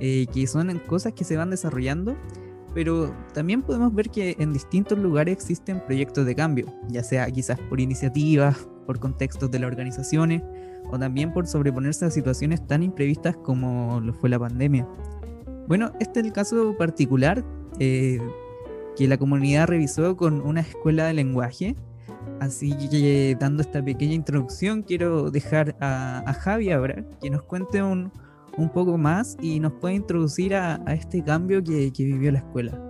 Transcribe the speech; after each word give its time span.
eh, 0.00 0.26
que 0.32 0.46
son 0.46 0.78
cosas 0.86 1.12
que 1.12 1.24
se 1.24 1.36
van 1.36 1.50
desarrollando, 1.50 2.16
pero 2.74 3.14
también 3.32 3.62
podemos 3.62 3.94
ver 3.94 4.10
que 4.10 4.36
en 4.38 4.52
distintos 4.52 4.98
lugares 4.98 5.32
existen 5.32 5.82
proyectos 5.86 6.26
de 6.26 6.34
cambio, 6.34 6.66
ya 6.88 7.02
sea 7.02 7.30
quizás 7.30 7.58
por 7.58 7.80
iniciativas, 7.80 8.68
por 8.86 9.00
contextos 9.00 9.50
de 9.50 9.58
las 9.58 9.68
organizaciones, 9.68 10.42
o 10.90 10.98
también 10.98 11.32
por 11.32 11.46
sobreponerse 11.46 12.04
a 12.04 12.10
situaciones 12.10 12.66
tan 12.66 12.82
imprevistas 12.82 13.36
como 13.36 14.00
lo 14.00 14.12
fue 14.12 14.28
la 14.28 14.38
pandemia. 14.38 14.86
Bueno, 15.68 15.92
este 16.00 16.20
es 16.20 16.26
el 16.26 16.32
caso 16.32 16.76
particular 16.76 17.44
eh, 17.78 18.20
que 18.96 19.08
la 19.08 19.18
comunidad 19.18 19.66
revisó 19.66 20.16
con 20.16 20.40
una 20.40 20.60
escuela 20.60 21.06
de 21.06 21.14
lenguaje. 21.14 21.76
Así 22.40 22.74
que 22.90 23.36
dando 23.38 23.62
esta 23.62 23.82
pequeña 23.82 24.14
introducción, 24.14 24.82
quiero 24.82 25.30
dejar 25.30 25.76
a, 25.80 26.32
Javi 26.40 26.70
ahora 26.70 27.04
que 27.20 27.30
nos 27.30 27.42
cuente 27.42 27.82
un, 27.82 28.12
poco 28.72 28.96
más 28.96 29.36
y 29.40 29.60
nos 29.60 29.72
puede 29.72 29.94
introducir 29.94 30.54
a, 30.54 30.82
este 30.88 31.22
cambio 31.22 31.62
que, 31.62 31.90
vivió 31.96 32.32
la 32.32 32.38
escuela. 32.38 32.82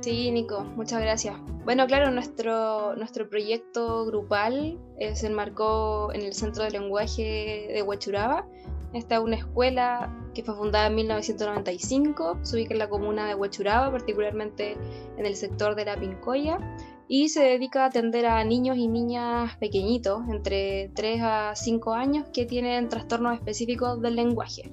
Sí, 0.00 0.30
Nico, 0.30 0.64
muchas 0.76 1.00
gracias. 1.00 1.36
Bueno, 1.64 1.86
claro, 1.86 2.10
nuestro, 2.10 2.94
nuestro 2.96 3.28
proyecto 3.28 4.04
grupal 4.04 4.78
eh, 4.98 5.16
se 5.16 5.28
enmarcó 5.28 6.12
en 6.12 6.22
el 6.22 6.34
Centro 6.34 6.64
de 6.64 6.70
Lenguaje 6.70 7.68
de 7.72 7.82
Huachuraba 7.82 8.46
esta 8.94 9.16
es 9.16 9.20
una 9.20 9.34
escuela 9.34 10.08
que 10.34 10.44
fue 10.44 10.54
fundada 10.54 10.86
en 10.86 10.94
1995, 10.94 12.38
se 12.42 12.56
ubica 12.56 12.74
en 12.74 12.78
la 12.78 12.88
comuna 12.88 13.26
de 13.26 13.34
Huechuraba, 13.34 13.90
particularmente 13.90 14.76
en 15.16 15.26
el 15.26 15.34
sector 15.34 15.74
de 15.74 15.84
la 15.84 15.96
Pincoya, 15.96 16.60
y 17.08 17.28
se 17.28 17.42
dedica 17.42 17.84
a 17.84 17.86
atender 17.86 18.26
a 18.26 18.42
niños 18.44 18.76
y 18.76 18.88
niñas 18.88 19.56
pequeñitos, 19.56 20.22
entre 20.28 20.90
3 20.94 21.20
a 21.22 21.52
5 21.54 21.92
años, 21.92 22.26
que 22.32 22.46
tienen 22.46 22.88
trastornos 22.88 23.34
específicos 23.34 24.00
del 24.00 24.16
lenguaje. 24.16 24.72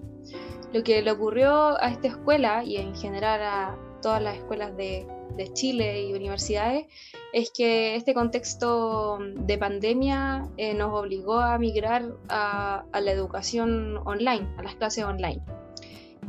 Lo 0.73 0.83
que 0.83 1.01
le 1.01 1.11
ocurrió 1.11 1.81
a 1.81 1.89
esta 1.89 2.07
escuela 2.07 2.63
y 2.63 2.77
en 2.77 2.95
general 2.95 3.41
a 3.41 3.77
todas 4.01 4.21
las 4.21 4.37
escuelas 4.37 4.75
de 4.77 5.05
Chile 5.53 6.07
y 6.07 6.13
universidades 6.13 6.85
es 7.33 7.51
que 7.51 7.95
este 7.95 8.13
contexto 8.13 9.19
de 9.19 9.57
pandemia 9.57 10.49
eh, 10.57 10.73
nos 10.73 10.93
obligó 10.93 11.39
a 11.39 11.57
migrar 11.57 12.13
a, 12.29 12.85
la 12.93 13.11
educación 13.11 13.97
online, 14.05 14.47
a 14.57 14.63
las 14.63 14.75
clases 14.75 15.05
online. 15.05 15.41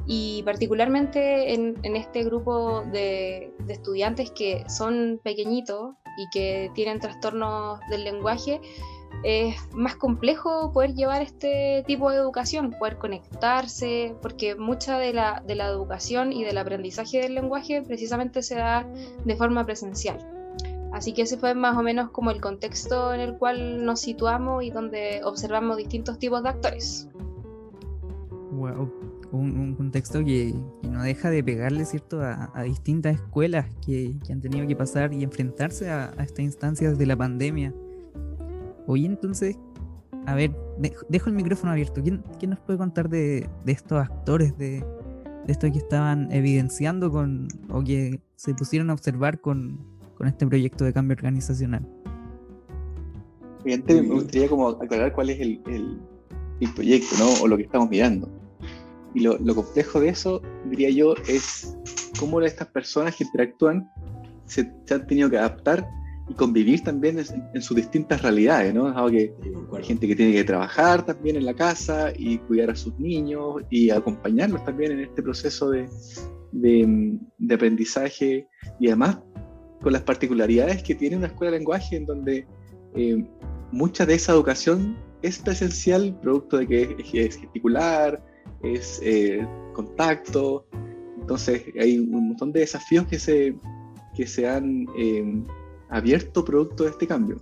Y 0.06 0.42
particularmente 0.42 1.54
en, 1.54 1.96
este 1.96 2.24
grupo 2.24 2.82
de, 2.92 3.52
de, 3.66 3.72
estudiantes 3.72 4.30
que 4.32 4.64
son 4.68 5.20
pequeñitos 5.22 5.94
y 6.16 6.28
que 6.30 6.70
tienen 6.74 6.98
trastornos 6.98 7.78
del 7.88 8.04
lenguaje, 8.04 8.60
es 9.22 9.56
más 9.72 9.96
complejo 9.96 10.72
poder 10.72 10.94
llevar 10.94 11.22
este 11.22 11.84
tipo 11.86 12.10
de 12.10 12.16
educación, 12.16 12.74
poder 12.78 12.98
conectarse, 12.98 14.16
porque 14.20 14.56
mucha 14.56 14.98
de 14.98 15.12
la, 15.12 15.42
de 15.46 15.54
la 15.54 15.66
educación 15.66 16.32
y 16.32 16.44
del 16.44 16.58
aprendizaje 16.58 17.20
del 17.20 17.34
lenguaje 17.34 17.82
precisamente 17.82 18.42
se 18.42 18.56
da 18.56 18.86
de 19.24 19.36
forma 19.36 19.64
presencial. 19.64 20.18
Así 20.92 21.14
que 21.14 21.22
ese 21.22 21.38
fue 21.38 21.54
más 21.54 21.76
o 21.76 21.82
menos 21.82 22.10
como 22.10 22.30
el 22.30 22.40
contexto 22.40 23.14
en 23.14 23.20
el 23.20 23.38
cual 23.38 23.84
nos 23.84 24.00
situamos 24.00 24.62
y 24.64 24.70
donde 24.70 25.20
observamos 25.24 25.76
distintos 25.76 26.18
tipos 26.18 26.42
de 26.42 26.48
actores. 26.50 27.08
Wow, 28.50 28.92
un, 29.32 29.74
contexto 29.74 30.24
que, 30.24 30.54
no 30.88 31.02
deja 31.02 31.30
de 31.30 31.42
pegarle 31.42 31.84
cierto 31.84 32.20
a, 32.20 32.62
distintas 32.64 33.16
escuelas 33.16 33.66
que, 33.84 34.14
han 34.30 34.40
tenido 34.40 34.66
que 34.66 34.76
pasar 34.76 35.12
y 35.12 35.24
enfrentarse 35.24 35.90
a, 35.90 36.12
a 36.16 36.22
estas 36.22 36.40
instancias 36.40 36.98
de 36.98 37.06
la 37.06 37.16
pandemia. 37.16 37.74
Oye, 38.86 39.06
entonces, 39.06 39.56
a 40.26 40.34
ver, 40.34 40.54
dejo 41.08 41.30
el 41.30 41.36
micrófono 41.36 41.72
abierto. 41.72 42.02
¿Quién, 42.02 42.22
nos 42.50 42.60
puede 42.60 42.78
contar 42.78 43.08
de, 43.08 43.48
estos 43.66 43.98
actores, 43.98 44.56
de, 44.56 44.84
de 45.46 45.52
estos 45.52 45.70
que 45.70 45.78
estaban 45.78 46.30
evidenciando 46.30 47.10
con, 47.10 47.48
o 47.70 47.82
que 47.82 48.20
se 48.36 48.54
pusieron 48.54 48.90
a 48.90 48.92
observar 48.92 49.40
con, 49.40 49.80
este 50.24 50.46
proyecto 50.46 50.84
de 50.84 50.92
cambio 50.92 51.16
organizacional? 51.16 51.84
Antes 53.64 54.02
me 54.02 54.14
gustaría 54.14 54.48
como 54.48 54.68
aclarar 54.68 55.12
cuál 55.12 55.30
es 55.30 55.40
el, 55.40 55.60
proyecto, 56.76 57.16
¿no? 57.18 57.42
O 57.42 57.48
lo 57.48 57.56
que 57.56 57.64
estamos 57.64 57.90
mirando. 57.90 58.28
Y 59.14 59.20
lo, 59.20 59.54
complejo 59.54 60.00
de 60.00 60.08
eso, 60.08 60.40
diría 60.70 60.90
yo, 60.90 61.14
es 61.28 61.76
cómo 62.18 62.40
estas 62.40 62.68
personas 62.68 63.14
que 63.16 63.24
interactúan 63.24 63.90
se, 64.46 64.72
se 64.84 64.94
han 64.94 65.06
tenido 65.06 65.28
que 65.28 65.38
adaptar 65.38 65.86
y 66.28 66.34
convivir 66.34 66.82
también 66.82 67.18
en, 67.18 67.62
sus 67.62 67.76
distintas 67.76 68.22
realidades, 68.22 68.72
¿no? 68.72 68.94
que 69.10 69.34
hay 69.76 69.84
gente 69.84 70.06
que 70.06 70.14
tiene 70.16 70.32
que 70.32 70.44
trabajar 70.44 71.04
también 71.04 71.36
en 71.36 71.44
la 71.44 71.54
casa 71.54 72.12
y 72.16 72.38
cuidar 72.38 72.70
a 72.70 72.76
sus 72.76 72.98
niños 72.98 73.62
y 73.70 73.90
acompañarlos 73.90 74.64
también 74.64 74.92
en 74.92 75.00
este 75.00 75.22
proceso 75.22 75.70
de, 75.70 75.88
de, 76.52 77.54
aprendizaje 77.54 78.48
y 78.78 78.86
además 78.86 79.18
con 79.80 79.92
las 79.92 80.02
particularidades 80.02 80.82
que 80.82 80.94
tiene 80.94 81.16
una 81.16 81.26
escuela 81.26 81.50
de 81.50 81.58
lenguaje 81.58 81.96
en 81.96 82.06
donde 82.06 82.46
eh, 82.94 83.24
mucha 83.72 84.06
de 84.06 84.14
esa 84.14 84.32
educación 84.32 84.96
es 85.22 85.38
presencial, 85.38 86.16
producto 86.20 86.58
de 86.58 86.66
que 86.66 86.96
es, 86.98 87.36
gesticular, 87.36 88.22
es 88.62 89.00
eh, 89.02 89.46
contacto, 89.74 90.66
entonces 91.20 91.64
hay 91.80 91.98
un 91.98 92.28
montón 92.28 92.52
de 92.52 92.60
desafíos 92.60 93.06
que 93.06 93.18
se, 93.18 93.56
que 94.14 94.26
se 94.26 94.48
han... 94.48 94.86
Eh, 94.98 95.42
abierto 95.92 96.42
producto 96.44 96.84
de 96.84 96.90
este 96.90 97.06
cambio. 97.06 97.36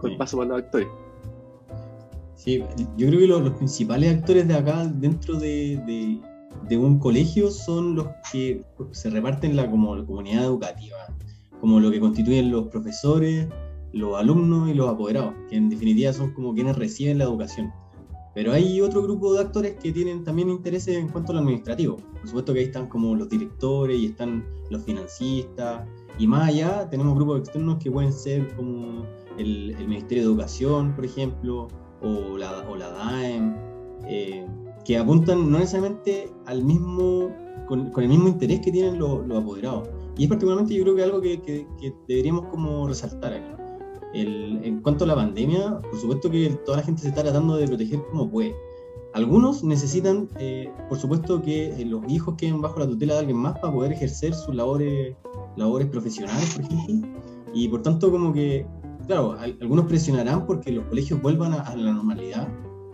Con 0.00 0.18
paso 0.18 0.36
para 0.36 0.50
los 0.50 0.58
actores. 0.58 0.88
Sí, 2.34 2.62
yo 2.96 3.08
creo 3.08 3.20
que 3.20 3.26
los, 3.26 3.50
principales 3.52 4.18
actores 4.18 4.46
de 4.46 4.54
acá 4.54 4.86
dentro 4.86 5.38
de, 5.38 6.20
un 6.70 6.98
colegio 6.98 7.50
son 7.50 7.94
los 7.94 8.08
que 8.30 8.62
se 8.90 9.08
reparten 9.10 9.56
la, 9.56 9.70
como 9.70 9.96
la 9.96 10.04
comunidad 10.04 10.44
educativa, 10.44 10.96
como 11.60 11.80
lo 11.80 11.90
que 11.90 12.00
constituyen 12.00 12.50
los 12.50 12.68
profesores, 12.68 13.48
los 13.92 14.18
alumnos 14.18 14.68
y 14.68 14.74
los 14.74 14.88
apoderados, 14.90 15.32
que 15.48 15.56
en 15.56 15.70
definitiva 15.70 16.12
son 16.12 16.32
como 16.34 16.54
quienes 16.54 16.76
reciben 16.76 17.18
la 17.18 17.24
educación. 17.24 17.72
Pero 18.36 18.52
hay 18.52 18.80
otro 18.82 19.02
grupo 19.02 19.32
de 19.32 19.40
actores 19.40 19.76
que 19.82 19.90
tienen 19.90 20.22
también 20.22 20.50
intereses 20.50 20.96
en 20.96 21.08
cuanto 21.08 21.32
a 21.32 21.36
lo 21.36 21.40
administrativo. 21.40 21.96
Por 21.96 22.26
supuesto 22.28 22.52
que 22.52 22.60
ahí 22.60 22.66
están 22.66 22.86
como 22.86 23.16
los 23.16 23.28
directores 23.28 23.98
y 23.98 24.06
están 24.06 24.44
los 24.70 24.84
financistas, 24.84 25.86
y 26.18 26.26
más 26.26 26.48
allá, 26.48 26.88
tenemos 26.88 27.14
grupos 27.14 27.40
externos 27.40 27.76
que 27.82 27.90
pueden 27.90 28.12
ser 28.12 28.54
como 28.56 29.04
el, 29.38 29.74
Ministerio 29.78 30.24
de 30.24 30.30
Educación, 30.30 30.94
por 30.94 31.04
ejemplo, 31.04 31.68
o 32.02 32.38
la, 32.38 32.66
o 32.68 32.76
la 32.76 32.90
DAEM, 32.90 33.54
eh, 34.06 34.46
que 34.84 34.96
apuntan 34.96 35.50
no 35.50 35.58
necesariamente 35.58 36.30
al 36.46 36.62
mismo, 36.62 37.30
con, 37.66 37.92
el 37.96 38.08
mismo 38.08 38.28
interés 38.28 38.60
que 38.60 38.72
tienen 38.72 38.98
los, 38.98 39.20
apoderados. 39.30 39.88
Y 40.16 40.24
es 40.24 40.28
particularmente 40.28 40.74
yo 40.74 40.82
creo 40.84 40.96
que 40.96 41.02
algo 41.02 41.20
que, 41.20 41.42
que, 41.42 41.66
deberíamos 42.08 42.46
como 42.46 42.88
resaltar 42.88 43.34
aquí. 43.34 43.65
El, 44.14 44.60
en 44.64 44.80
cuanto 44.80 45.04
a 45.04 45.08
la 45.08 45.14
pandemia, 45.14 45.80
por 45.80 45.98
supuesto 45.98 46.30
que 46.30 46.50
toda 46.64 46.78
la 46.78 46.84
gente 46.84 47.02
se 47.02 47.08
está 47.08 47.22
tratando 47.22 47.56
de 47.56 47.66
proteger 47.66 48.00
como 48.10 48.30
puede. 48.30 48.54
Algunos 49.12 49.64
necesitan, 49.64 50.28
eh, 50.38 50.70
por 50.88 50.98
supuesto, 50.98 51.40
que 51.42 51.84
los 51.86 52.02
hijos 52.10 52.34
queden 52.36 52.60
bajo 52.60 52.78
la 52.78 52.86
tutela 52.86 53.14
de 53.14 53.20
alguien 53.20 53.38
más 53.38 53.58
para 53.58 53.72
poder 53.72 53.92
ejercer 53.92 54.34
sus 54.34 54.54
labores 54.54 55.16
labores 55.56 55.88
profesionales, 55.88 56.54
por 56.54 56.64
ejemplo, 56.64 57.10
y 57.52 57.68
por 57.68 57.82
tanto 57.82 58.10
como 58.10 58.32
que, 58.32 58.66
claro, 59.06 59.36
algunos 59.40 59.86
presionarán 59.86 60.46
porque 60.46 60.70
los 60.70 60.84
colegios 60.86 61.20
vuelvan 61.20 61.54
a, 61.54 61.74
la 61.74 61.92
normalidad, 61.92 62.48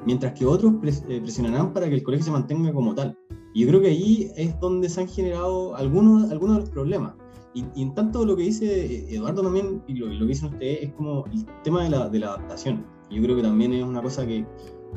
mientras 0.07 0.33
que 0.33 0.47
otros 0.47 0.75
eh, 1.09 1.21
presionarán 1.21 1.73
para 1.73 1.89
que 1.89 1.97
el 1.97 2.03
colegio 2.03 2.27
se 2.27 2.31
mantenga 2.31 2.73
como 2.73 2.95
tal. 2.95 3.17
Y 3.55 3.63
yo 3.63 3.69
creo 3.69 3.81
que 3.83 3.89
ahí 3.89 4.31
es 4.37 4.59
donde 4.61 4.89
se 4.89 5.01
han 5.01 5.09
generado 5.09 5.77
algunos, 5.77 6.31
algunos 6.31 6.57
de 6.57 6.61
los 6.63 6.71
problemas. 6.71 7.15
Y, 7.55 7.65
en 7.81 7.95
tanto 7.95 8.25
lo 8.25 8.37
que 8.37 8.45
dice 8.45 8.87
eh, 8.87 9.15
Eduardo 9.15 9.43
también, 9.43 9.83
y 9.87 9.95
lo, 9.95 10.07
lo 10.07 10.21
que 10.21 10.27
dicen 10.27 10.49
ustedes, 10.53 10.83
es 10.83 10.93
como 10.93 11.25
el 11.27 11.45
tema 11.63 11.85
de 11.85 11.91
la, 11.91 12.09
de 12.09 12.19
la 12.19 12.29
adaptación. 12.29 12.87
Yo 13.11 13.23
creo 13.23 13.37
que 13.37 13.43
también 13.43 13.73
es 13.75 13.85
una 13.85 14.03
cosa 14.03 14.27
que, 14.27 14.47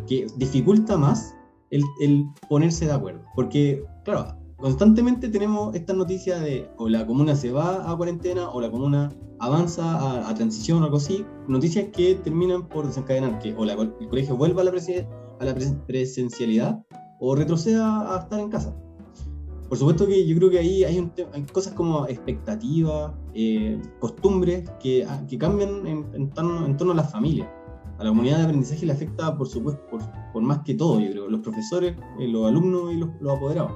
que 0.07 0.27
dificulta 0.37 0.97
más 0.97 1.35
el, 1.71 1.83
el, 2.01 2.25
ponerse 2.49 2.85
de 2.85 2.93
acuerdo. 2.93 3.21
Porque, 3.35 3.83
claro, 4.05 4.37
constantemente 4.57 5.27
tenemos 5.29 5.75
esta 5.75 5.93
noticia 5.93 6.39
de 6.39 6.69
o 6.77 6.87
la 6.87 7.05
comuna 7.05 7.35
se 7.35 7.51
va 7.51 7.91
a 7.91 7.95
cuarentena 7.97 8.49
o 8.49 8.61
la 8.61 8.71
comuna 8.71 9.11
avanza 9.39 10.29
a, 10.29 10.33
transición 10.33 10.81
o 10.81 10.85
algo 10.85 10.97
así, 10.97 11.25
noticias 11.47 11.87
que 11.91 12.15
terminan 12.15 12.67
por 12.69 12.87
desencadenar 12.87 13.39
que 13.39 13.53
o 13.53 13.65
el 13.65 14.07
colegio 14.09 14.37
vuelva 14.37 14.61
a 14.61 14.65
la, 14.65 14.71
a 14.71 15.45
la 15.45 15.55
presencialidad 15.85 16.83
o 17.19 17.35
retroceda 17.35 18.15
a 18.15 18.19
estar 18.19 18.39
en 18.39 18.49
casa. 18.49 18.75
Por 19.67 19.77
supuesto 19.77 20.05
que 20.05 20.27
yo 20.27 20.35
creo 20.37 20.49
que 20.49 20.59
ahí 20.59 20.83
hay, 20.83 21.09
cosas 21.51 21.73
como 21.73 22.05
expectativas, 22.07 23.13
eh, 23.33 23.81
costumbres 23.99 24.69
que, 24.79 25.03
ah, 25.05 25.23
que 25.27 25.37
cambian 25.37 25.87
en, 25.87 26.29
torno, 26.31 26.65
en, 26.65 26.77
torno, 26.77 26.93
a 26.93 26.95
las 26.95 27.11
familias. 27.11 27.47
A 27.97 28.03
la 28.03 28.09
comunidad 28.09 28.37
de 28.37 28.43
aprendizaje 28.43 28.85
le 28.85 28.91
afecta, 28.91 29.35
por 29.35 29.47
supuesto, 29.47 29.81
por, 29.89 30.01
por 30.33 30.43
más 30.43 30.59
que 30.59 30.75
todo, 30.75 30.99
yo 30.99 31.09
creo, 31.11 31.29
los 31.29 31.41
profesores, 31.41 31.95
eh, 32.19 32.27
los 32.27 32.47
alumnos 32.47 32.93
y 32.93 32.97
los, 32.97 33.09
los 33.19 33.37
apoderados. 33.37 33.71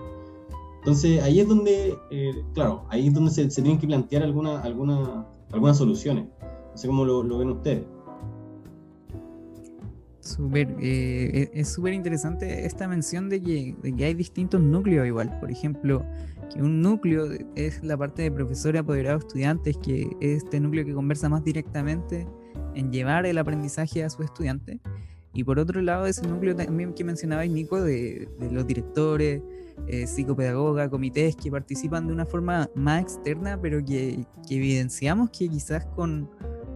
Entonces 0.79 1.21
ahí 1.21 1.39
es 1.39 1.47
donde, 1.47 1.97
eh, 2.09 2.43
claro, 2.53 2.85
ahí 2.89 3.07
es 3.07 3.13
donde 3.13 3.31
se, 3.31 3.45
tienen 3.47 3.77
que 3.77 3.87
plantear 3.87 4.23
alguna, 4.23 4.61
alguna, 4.61 5.27
algunas 5.51 5.77
soluciones. 5.77 6.27
No 6.41 6.77
sé 6.77 6.87
cómo 6.87 7.03
lo, 7.03 7.37
ven 7.37 7.49
ustedes. 7.49 7.83
Súper, 10.35 10.75
eh, 10.79 11.49
e, 11.53 11.59
es 11.59 11.69
súper 11.69 11.93
interesante 11.93 12.65
esta 12.65 12.87
mención 12.87 13.29
de 13.29 13.41
que, 13.41 13.75
hay 14.05 14.13
distintos 14.13 14.61
núcleos 14.61 15.07
igual. 15.07 15.39
Por 15.39 15.51
ejemplo, 15.51 16.05
que 16.53 16.61
un 16.61 16.81
núcleo 16.81 17.27
es 17.55 17.83
la 17.83 17.97
parte 17.97 18.23
de 18.23 18.31
profesores, 18.31 18.81
apoderados, 18.81 19.23
estudiantes, 19.25 19.77
que 19.77 20.09
es 20.21 20.43
este 20.43 20.59
núcleo 20.59 20.85
que 20.85 20.93
conversa 20.93 21.29
más 21.29 21.43
directamente 21.43 22.27
en 22.75 22.91
llevar 22.91 23.25
el 23.25 23.37
aprendizaje 23.37 24.03
a 24.03 24.09
sus 24.09 24.25
estudiantes. 24.25 24.79
Y 25.33 25.43
por 25.43 25.59
otro 25.59 25.81
lado, 25.81 26.05
ese 26.07 26.27
núcleo 26.27 26.55
también 26.55 26.93
que 26.93 27.03
mencionabais, 27.03 27.51
Nico, 27.51 27.81
de, 27.81 28.27
de 28.39 28.51
los 28.51 28.65
directores, 28.65 29.41
eh, 29.87 30.05
psicopedagoga, 30.05 30.89
comités 30.89 31.35
que 31.35 31.49
participan 31.49 32.07
de 32.07 32.13
una 32.13 32.25
forma 32.25 32.69
más 32.75 33.01
externa, 33.01 33.59
pero 33.59 33.83
que, 33.83 34.25
que 34.47 34.55
evidenciamos 34.55 35.31
que 35.31 35.49
quizás 35.49 35.85
con, 35.85 36.29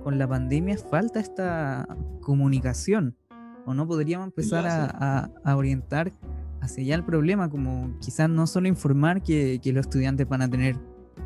con, 0.03 0.17
la 0.17 0.27
pandemia 0.27 0.77
falta 0.77 1.19
esta 1.19 1.87
comunicación. 2.21 3.15
¿O 3.65 3.73
no 3.73 3.87
podríamos 3.87 4.27
empezar 4.27 4.67
a, 4.67 4.85
a, 4.85 5.29
a 5.43 5.55
orientar 5.55 6.11
hacia 6.61 6.83
allá 6.83 6.95
el 6.95 7.03
problema, 7.03 7.49
como 7.49 7.97
quizás 7.99 8.29
no 8.29 8.47
solo 8.47 8.67
informar 8.67 9.21
que, 9.21 9.59
que 9.61 9.73
los 9.73 9.85
estudiantes 9.85 10.27
van 10.27 10.41
a 10.41 10.49
tener 10.49 10.77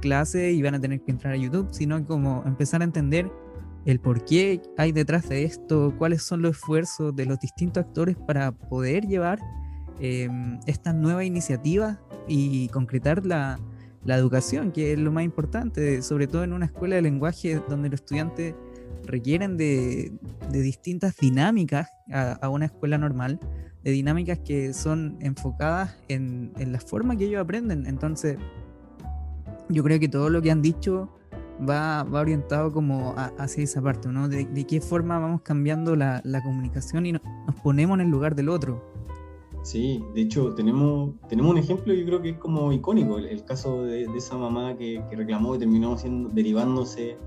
clase 0.01 0.51
y 0.51 0.61
van 0.61 0.75
a 0.75 0.79
tener 0.79 1.01
que 1.01 1.11
entrar 1.11 1.33
a 1.33 1.37
YouTube, 1.37 1.67
sino 1.71 2.03
como 2.05 2.43
empezar 2.45 2.81
a 2.81 2.83
entender 2.85 3.31
el 3.85 3.99
por 3.99 4.25
qué 4.25 4.61
hay 4.77 4.91
detrás 4.91 5.29
de 5.29 5.43
esto, 5.43 5.93
cuáles 5.97 6.23
son 6.23 6.41
los 6.41 6.57
esfuerzos 6.57 7.15
de 7.15 7.25
los 7.25 7.39
distintos 7.39 7.85
actores 7.85 8.17
para 8.17 8.51
poder 8.51 9.07
llevar 9.07 9.39
eh, 9.99 10.29
estas 10.65 10.93
nuevas 10.93 11.23
iniciativas 11.23 11.97
y 12.27 12.67
concretar 12.69 13.25
la, 13.25 13.59
la, 14.03 14.15
educación, 14.17 14.71
que 14.71 14.93
es 14.93 14.99
lo 14.99 15.11
más 15.11 15.23
importante, 15.23 16.01
sobre 16.01 16.27
todo 16.27 16.43
en 16.43 16.53
una 16.53 16.65
escuela 16.65 16.95
de 16.97 17.01
lenguaje 17.01 17.61
donde 17.69 17.89
los 17.89 18.01
estudiantes 18.01 18.55
requieren 19.07 19.57
de, 19.57 20.11
de 20.51 20.61
distintas 20.61 21.15
dinámicas 21.17 21.89
a, 22.11 22.33
a, 22.33 22.49
una 22.49 22.65
escuela 22.65 22.97
normal, 22.97 23.39
de 23.83 23.91
dinámicas 23.91 24.39
que 24.39 24.73
son 24.73 25.17
enfocadas 25.21 25.97
en, 26.07 26.51
en 26.57 26.71
la 26.71 26.79
forma 26.79 27.15
que 27.17 27.25
ellos 27.25 27.41
aprenden. 27.41 27.87
Entonces, 27.87 28.37
yo 29.69 29.83
creo 29.83 29.99
que 29.99 30.07
todo 30.07 30.29
lo 30.29 30.41
que 30.41 30.51
han 30.51 30.61
dicho 30.61 31.09
va, 31.67 32.03
va 32.03 32.21
orientado 32.21 32.71
como 32.71 33.13
a, 33.17 33.31
hacia 33.37 33.63
esa 33.63 33.81
parte, 33.81 34.09
¿no? 34.09 34.29
De, 34.29 34.45
de, 34.45 34.65
qué 34.65 34.81
forma 34.81 35.19
vamos 35.19 35.41
cambiando 35.41 35.95
la, 35.95 36.21
la 36.23 36.43
comunicación 36.43 37.05
y 37.05 37.13
no, 37.13 37.21
nos 37.45 37.55
ponemos 37.61 37.95
en 37.95 38.05
el 38.05 38.11
lugar 38.11 38.35
del 38.35 38.49
otro. 38.49 38.93
Sí, 39.63 40.01
de 40.13 40.21
hecho 40.21 40.53
tenemos, 40.53 41.15
tenemos 41.27 41.51
un 41.51 41.57
ejemplo, 41.57 41.93
yo 41.93 42.05
creo 42.05 42.21
que 42.21 42.29
es 42.29 42.37
como 42.37 42.71
icónico, 42.71 43.17
el, 43.17 43.25
el 43.25 43.43
caso 43.43 43.83
de, 43.83 44.07
de, 44.07 44.17
esa 44.17 44.37
mamá 44.37 44.77
que, 44.77 45.03
que, 45.09 45.15
reclamó 45.15 45.55
y 45.55 45.59
terminó 45.59 45.97
siendo, 45.97 46.29
derivándose 46.29 47.17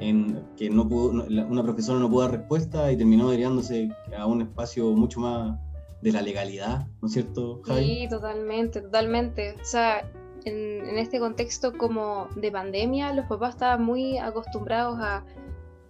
en 0.00 0.42
que 0.56 0.70
no 0.70 0.88
pudo, 0.88 1.24
una 1.28 1.62
profesora 1.62 1.98
no 1.98 2.08
pudo 2.08 2.22
dar 2.22 2.32
respuesta 2.32 2.90
y 2.90 2.96
terminó 2.96 3.30
derivándose 3.30 3.90
a 4.16 4.26
un 4.26 4.42
espacio 4.42 4.90
mucho 4.92 5.20
más 5.20 5.58
de 6.00 6.12
la 6.12 6.22
legalidad, 6.22 6.86
¿no 7.02 7.08
es 7.08 7.12
cierto, 7.12 7.60
Javi? 7.64 7.84
Sí, 7.84 8.08
totalmente, 8.08 8.80
totalmente. 8.80 9.56
O 9.60 9.64
sea, 9.64 10.10
en, 10.44 10.98
este 10.98 11.20
contexto 11.20 11.76
como 11.76 12.28
de 12.36 12.50
pandemia, 12.50 13.12
los 13.12 13.26
papás 13.26 13.54
estaban 13.54 13.84
muy 13.84 14.16
acostumbrados 14.16 14.98
a, 15.00 15.24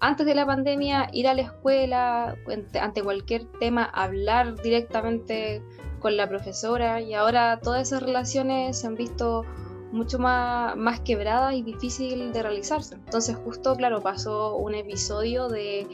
antes 0.01 0.27
de 0.27 0.35
la 0.35 0.47
pandemia, 0.47 1.09
ir 1.13 1.29
a 1.29 1.35
la 1.35 1.43
escuela, 1.43 2.37
ante 2.81 3.03
cualquier 3.03 3.45
tema, 3.61 3.85
hablar 3.85 4.61
directamente 4.61 5.63
con 6.01 6.17
la 6.17 6.29
profesora 6.29 7.01
y 7.01 7.15
ahora 7.15 7.61
todas 7.61 7.83
esas 7.83 8.03
relaciones 8.03 8.79
se 8.79 8.87
han 8.87 8.95
visto 8.95 9.45
mucho 9.93 10.19
más, 10.19 10.77
más 10.77 11.01
quebradas 11.01 11.55
y 11.55 11.63
difícil 11.63 12.33
de 12.33 12.43
realizarse. 12.43 12.95
Entonces 12.95 13.37
justo, 13.37 13.75
claro, 13.75 14.01
pasó 14.03 14.57
un 14.57 14.75
episodio 14.75 15.49
de 15.49 15.87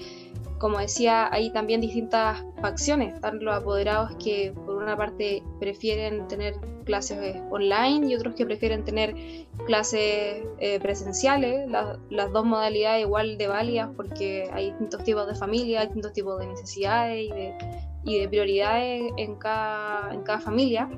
como 0.58 0.78
decía, 0.78 1.28
hay 1.32 1.50
también 1.50 1.81
distintas 1.81 2.44
facciones. 2.60 3.14
Están 3.14 3.44
los 3.44 3.54
apoderados 3.54 4.16
que 4.16 4.52
por 4.64 4.76
una 4.76 4.96
parte 4.96 5.43
prefieren 5.60 6.28
tener 6.28 6.54
clases 6.84 7.43
online 7.50 8.06
y 8.06 8.14
otros 8.14 8.34
que 8.34 8.46
prefieren 8.46 8.84
tener 8.84 9.14
clases 9.66 10.44
eh, 10.58 10.81
presenciales. 10.81 11.69
La, 11.69 11.99
las 12.08 12.32
dos 12.32 12.44
modalidades 12.46 13.02
igual 13.02 13.37
de 13.37 13.49
válidas 13.49 13.90
porque 13.96 14.49
hay 14.52 14.70
distintos 14.70 15.04
tipos 15.04 15.26
de 15.26 15.34
familia, 15.34 15.82
distintos 15.82 16.12
tipos 16.12 16.38
de 16.38 16.46
necesidades 16.46 17.26
y 17.26 17.28
de, 17.28 17.54
y 18.06 18.20
de 18.20 18.28
prioridades 18.28 19.12
en 19.18 19.34
cada, 19.36 20.14
en 20.14 20.22
cada 20.22 20.40
familia. 20.40 20.88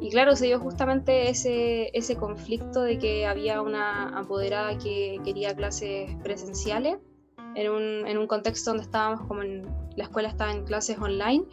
Y 0.00 0.08
claro, 0.10 0.36
se 0.36 0.46
dio 0.46 0.60
justamente 0.60 1.28
ese, 1.28 1.90
ese 1.92 2.16
conflicto 2.16 2.82
de 2.82 2.98
que 2.98 3.26
había 3.26 3.60
una 3.60 4.16
apoderada 4.16 4.78
que 4.78 5.20
quería 5.24 5.54
clases 5.54 6.14
presenciales 6.22 6.98
en 7.56 7.70
un, 7.70 8.06
en 8.06 8.18
un 8.18 8.26
contexto 8.26 8.70
donde 8.70 8.84
estábamos 8.84 9.26
como 9.26 9.42
en 9.42 9.66
la 9.96 10.04
escuela 10.04 10.28
estaba 10.28 10.52
en 10.52 10.64
clases 10.64 10.98
online 10.98 11.44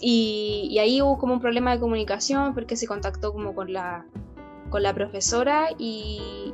y, 0.00 0.68
y, 0.70 0.78
ahí 0.78 1.00
hubo 1.00 1.18
como 1.18 1.34
un 1.34 1.40
problema 1.40 1.72
de 1.72 1.80
comunicación 1.80 2.52
porque 2.54 2.76
se 2.76 2.86
contactó 2.86 3.32
como 3.32 3.54
con 3.54 3.72
la, 3.72 4.06
con 4.68 4.82
la 4.82 4.92
profesora 4.92 5.68
y, 5.78 6.52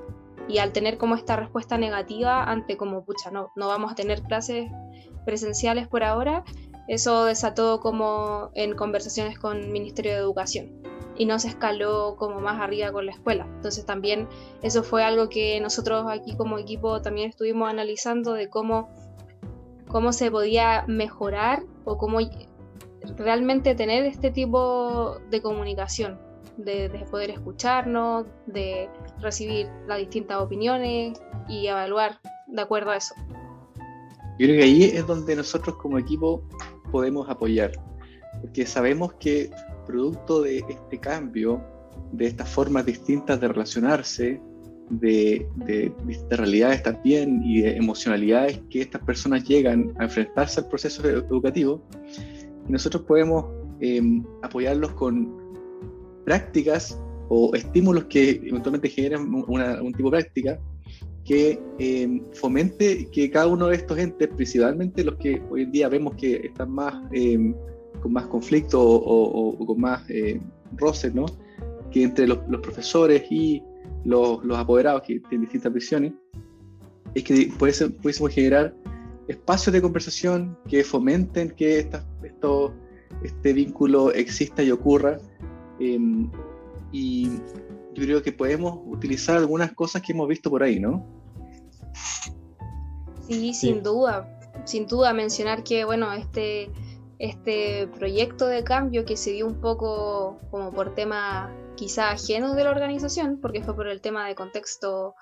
y 0.48 0.58
al 0.58 0.72
tener 0.72 0.96
como 0.96 1.16
esta 1.16 1.36
respuesta 1.36 1.76
negativa 1.76 2.44
ante 2.44 2.76
como, 2.76 3.04
pucha, 3.04 3.30
no, 3.30 3.50
no 3.56 3.68
vamos 3.68 3.92
a 3.92 3.94
tener 3.94 4.22
clases 4.22 4.70
presenciales 5.24 5.88
por 5.88 6.04
ahora, 6.04 6.44
eso 6.92 7.24
desató 7.24 7.80
como 7.80 8.50
en 8.52 8.76
conversaciones 8.76 9.38
con 9.38 9.56
el 9.56 9.70
Ministerio 9.70 10.12
de 10.12 10.18
Educación 10.18 10.82
y 11.16 11.24
no 11.24 11.38
se 11.38 11.48
escaló 11.48 12.16
como 12.18 12.38
más 12.38 12.60
arriba 12.60 12.92
con 12.92 13.06
la 13.06 13.12
escuela. 13.12 13.46
Entonces 13.56 13.86
también 13.86 14.28
eso 14.60 14.82
fue 14.82 15.02
algo 15.02 15.30
que 15.30 15.58
nosotros 15.62 16.04
aquí 16.06 16.36
como 16.36 16.58
equipo 16.58 17.00
también 17.00 17.30
estuvimos 17.30 17.70
analizando 17.70 18.34
de 18.34 18.50
cómo, 18.50 18.90
cómo 19.88 20.12
se 20.12 20.30
podía 20.30 20.84
mejorar 20.86 21.62
o 21.86 21.96
cómo 21.96 22.18
realmente 23.16 23.74
tener 23.74 24.04
este 24.04 24.30
tipo 24.30 25.16
de 25.30 25.40
comunicación, 25.40 26.20
de, 26.58 26.90
de 26.90 26.98
poder 27.06 27.30
escucharnos, 27.30 28.26
de 28.44 28.90
recibir 29.18 29.66
las 29.86 29.96
distintas 29.96 30.42
opiniones 30.42 31.18
y 31.48 31.68
evaluar 31.68 32.20
de 32.48 32.60
acuerdo 32.60 32.90
a 32.90 32.98
eso. 32.98 33.14
Yo 34.38 34.46
creo 34.46 34.58
que 34.58 34.64
ahí 34.64 34.84
es 34.84 35.06
donde 35.06 35.36
nosotros 35.36 35.76
como 35.76 35.98
equipo 35.98 36.42
podemos 36.92 37.28
apoyar, 37.28 37.72
porque 38.40 38.66
sabemos 38.66 39.14
que 39.14 39.50
producto 39.86 40.42
de 40.42 40.58
este 40.68 40.98
cambio, 41.00 41.60
de 42.12 42.26
estas 42.26 42.48
formas 42.48 42.86
distintas 42.86 43.40
de 43.40 43.48
relacionarse, 43.48 44.40
de, 44.90 45.48
de, 45.56 45.92
de, 46.28 46.36
realidades 46.36 46.82
también 46.82 47.42
y 47.42 47.62
de 47.62 47.76
emocionalidades 47.76 48.60
que 48.68 48.82
estas 48.82 49.02
personas 49.02 49.42
llegan 49.44 49.94
a 49.98 50.04
enfrentarse 50.04 50.60
al 50.60 50.68
proceso 50.68 51.08
educativo, 51.08 51.82
nosotros 52.68 53.02
podemos 53.04 53.46
eh, 53.80 54.02
apoyarlos 54.42 54.92
con 54.92 55.42
prácticas 56.24 56.98
o 57.28 57.54
estímulos 57.54 58.04
que 58.04 58.30
eventualmente 58.30 58.88
generan 58.88 59.32
una, 59.48 59.82
un 59.82 59.92
tipo 59.92 60.10
de 60.10 60.18
práctica 60.18 60.60
que 61.32 61.58
eh, 61.78 62.22
fomente 62.34 63.08
que 63.10 63.30
cada 63.30 63.46
uno 63.46 63.68
de 63.68 63.76
estos 63.76 63.96
entes, 63.96 64.28
principalmente 64.28 65.02
los 65.02 65.14
que 65.14 65.40
hoy 65.48 65.62
en 65.62 65.72
día 65.72 65.88
vemos 65.88 66.14
que 66.14 66.36
están 66.44 66.70
más 66.70 66.94
eh, 67.10 67.54
con 68.02 68.12
más 68.12 68.26
conflicto 68.26 68.78
o, 68.78 68.96
o, 68.96 69.48
o 69.56 69.66
con 69.66 69.80
más 69.80 70.04
eh, 70.10 70.38
roces, 70.76 71.14
¿no? 71.14 71.24
Que 71.90 72.02
entre 72.02 72.28
los, 72.28 72.38
los 72.50 72.60
profesores 72.60 73.24
y 73.30 73.62
los, 74.04 74.44
los, 74.44 74.58
apoderados 74.58 75.04
que 75.04 75.20
tienen 75.20 75.46
distintas 75.46 75.72
visiones, 75.72 76.12
es 77.14 77.24
que 77.24 77.50
pudiésemos 77.58 78.30
generar 78.30 78.74
espacios 79.26 79.72
de 79.72 79.80
conversación 79.80 80.58
que 80.68 80.84
fomenten 80.84 81.48
que 81.52 81.78
esta, 81.78 82.04
esto, 82.22 82.74
este 83.22 83.54
vínculo 83.54 84.12
exista 84.12 84.62
y 84.62 84.70
ocurra. 84.70 85.18
Y 85.78 87.28
yo 87.94 88.04
creo 88.04 88.22
que 88.22 88.32
podemos 88.32 88.80
utilizar 88.84 89.38
algunas 89.38 89.72
cosas 89.72 90.02
que 90.02 90.12
hemos 90.12 90.28
visto 90.28 90.50
por 90.50 90.62
ahí, 90.62 90.78
¿no? 90.78 91.21
Sí, 93.28 93.54
sin 93.54 93.82
duda. 93.82 94.28
Sin 94.64 94.86
duda 94.86 95.12
mencionar 95.12 95.64
que, 95.64 95.84
bueno, 95.84 96.12
este 96.12 96.70
este 97.22 97.86
proyecto 97.86 98.48
de 98.48 98.64
cambio 98.64 99.04
que 99.04 99.16
se 99.16 99.30
dio 99.30 99.46
un 99.46 99.60
poco 99.60 100.40
como 100.50 100.72
por 100.72 100.92
tema 100.96 101.54
quizá 101.76 102.10
ajeno 102.10 102.56
de 102.56 102.64
la 102.64 102.70
organización, 102.70 103.38
porque 103.40 103.62
fue 103.62 103.76
por 103.76 103.86
el 103.86 104.00
tema 104.00 104.26
de 104.26 104.34
contexto 104.34 105.14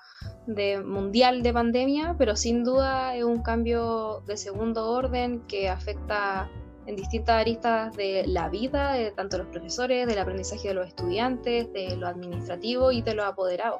de 0.47 0.81
mundial 0.81 1.43
de 1.43 1.53
pandemia, 1.53 2.15
pero 2.17 2.35
sin 2.35 2.63
duda 2.63 3.15
es 3.15 3.23
un 3.23 3.43
cambio 3.43 4.23
de 4.25 4.35
segundo 4.35 4.89
orden 4.89 5.41
que 5.47 5.69
afecta 5.69 6.49
en 6.87 6.95
distintas 6.95 7.39
aristas 7.39 7.95
de 7.95 8.25
la 8.25 8.49
vida 8.49 8.93
de 8.93 9.11
tanto 9.11 9.37
los 9.37 9.47
profesores, 9.47 10.07
del 10.07 10.17
aprendizaje 10.17 10.69
de 10.69 10.73
los 10.73 10.87
estudiantes, 10.87 11.71
de 11.71 11.95
lo 11.97 12.07
administrativo 12.07 12.91
y 12.91 13.03
de 13.03 13.13
los 13.13 13.27
apoderados. 13.27 13.79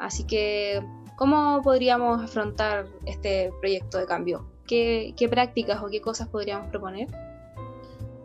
Así 0.00 0.24
que, 0.26 0.82
¿cómo 1.22 1.62
podríamos 1.62 2.20
afrontar 2.20 2.84
este 3.06 3.52
proyecto 3.60 3.98
de 3.98 4.06
cambio? 4.06 4.44
¿Qué, 4.66 5.14
qué 5.16 5.28
prácticas 5.28 5.80
o 5.80 5.86
qué 5.86 6.00
cosas 6.00 6.26
podríamos 6.26 6.68
proponer? 6.68 7.06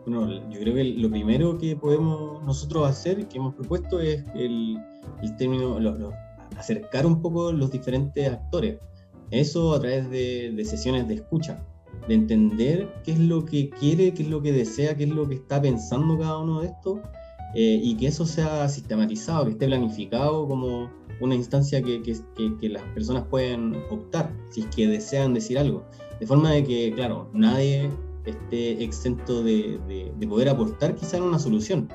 Bueno, 0.04 0.50
yo 0.50 0.58
creo 0.58 0.74
que 0.74 0.82
lo 0.82 1.08
primero 1.08 1.56
que 1.58 1.76
podemos 1.76 2.42
nosotros 2.42 2.88
hacer, 2.88 3.28
que 3.28 3.38
hemos 3.38 3.54
propuesto, 3.54 4.00
es 4.00 4.24
el, 4.34 4.76
el 5.22 5.36
término, 5.36 5.78
lo, 5.78 5.94
lo, 5.94 6.12
acercar 6.56 7.06
un 7.06 7.22
poco 7.22 7.52
los 7.52 7.70
diferentes 7.70 8.28
actores. 8.28 8.80
Eso 9.30 9.74
a 9.74 9.78
través 9.78 10.10
de, 10.10 10.50
de, 10.56 10.64
sesiones 10.64 11.06
de 11.06 11.14
escucha. 11.14 11.64
de 12.08 12.14
entender 12.14 12.92
qué 13.04 13.12
es 13.12 13.20
lo 13.20 13.44
que 13.44 13.70
quiere, 13.70 14.12
qué 14.12 14.24
es 14.24 14.28
lo 14.28 14.42
que 14.42 14.50
desea, 14.50 14.96
qué 14.96 15.04
es 15.04 15.10
lo 15.10 15.28
que 15.28 15.36
está 15.36 15.62
pensando 15.62 16.18
cada 16.18 16.38
uno 16.38 16.62
de 16.62 16.66
estos, 16.66 16.98
eh, 17.54 17.80
y 17.80 17.96
que 17.96 18.08
eso 18.08 18.26
sea 18.26 18.68
sistematizado, 18.68 19.44
que 19.44 19.52
esté 19.52 19.66
planificado 19.66 20.48
como 20.48 20.90
una 21.20 21.34
instancia 21.34 21.82
que, 21.82 22.02
que, 22.02 22.16
que, 22.60 22.68
las 22.68 22.82
personas 22.94 23.24
pueden 23.28 23.76
optar 23.90 24.32
si 24.50 24.62
es 24.62 24.66
que 24.68 24.86
desean 24.86 25.34
decir 25.34 25.58
algo. 25.58 25.84
De 26.20 26.26
forma 26.26 26.52
de 26.52 26.64
que, 26.64 26.92
claro, 26.94 27.28
nadie 27.32 27.90
esté 28.24 28.82
exento 28.82 29.42
de, 29.42 29.78
de, 30.18 30.26
poder 30.26 30.48
aportar 30.48 30.94
quizá 30.94 31.22
una 31.22 31.38
solución. 31.38 31.88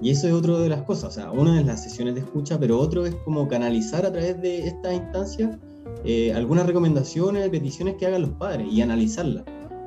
Y 0.00 0.10
eso 0.10 0.28
es 0.28 0.34
otra 0.34 0.58
de 0.58 0.68
las 0.68 0.82
cosas. 0.82 1.04
O 1.04 1.10
sea, 1.10 1.30
una 1.32 1.58
es 1.58 1.66
las 1.66 1.82
sesiones 1.82 2.14
de 2.14 2.20
escucha, 2.20 2.58
pero 2.58 2.78
otro 2.78 3.06
es 3.06 3.14
como 3.16 3.48
canalizar 3.48 4.06
a 4.06 4.12
través 4.12 4.40
de 4.40 4.66
esta 4.66 4.94
instancia 4.94 5.58
eh, 6.04 6.32
algunas 6.32 6.66
recomendaciones, 6.66 7.48
peticiones 7.48 7.96
que 7.96 8.06
hagan 8.06 8.22
los 8.22 8.30
padres 8.32 8.68
y 8.70 8.80
analizarlas. 8.80 9.44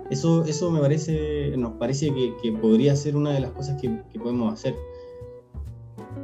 Eso, 0.10 0.44
eso 0.44 0.70
me 0.72 0.82
parece, 0.82 1.56
nos 1.56 1.74
parece 1.74 2.14
que, 2.14 2.34
que 2.44 2.52
podría 2.52 2.96
ser 2.98 3.16
una 3.16 3.32
de 3.32 3.40
las 3.40 3.52
cosas 3.52 3.82
que, 3.82 4.02
que 4.12 4.20
podemos 4.20 4.54
hacer. 4.54 4.76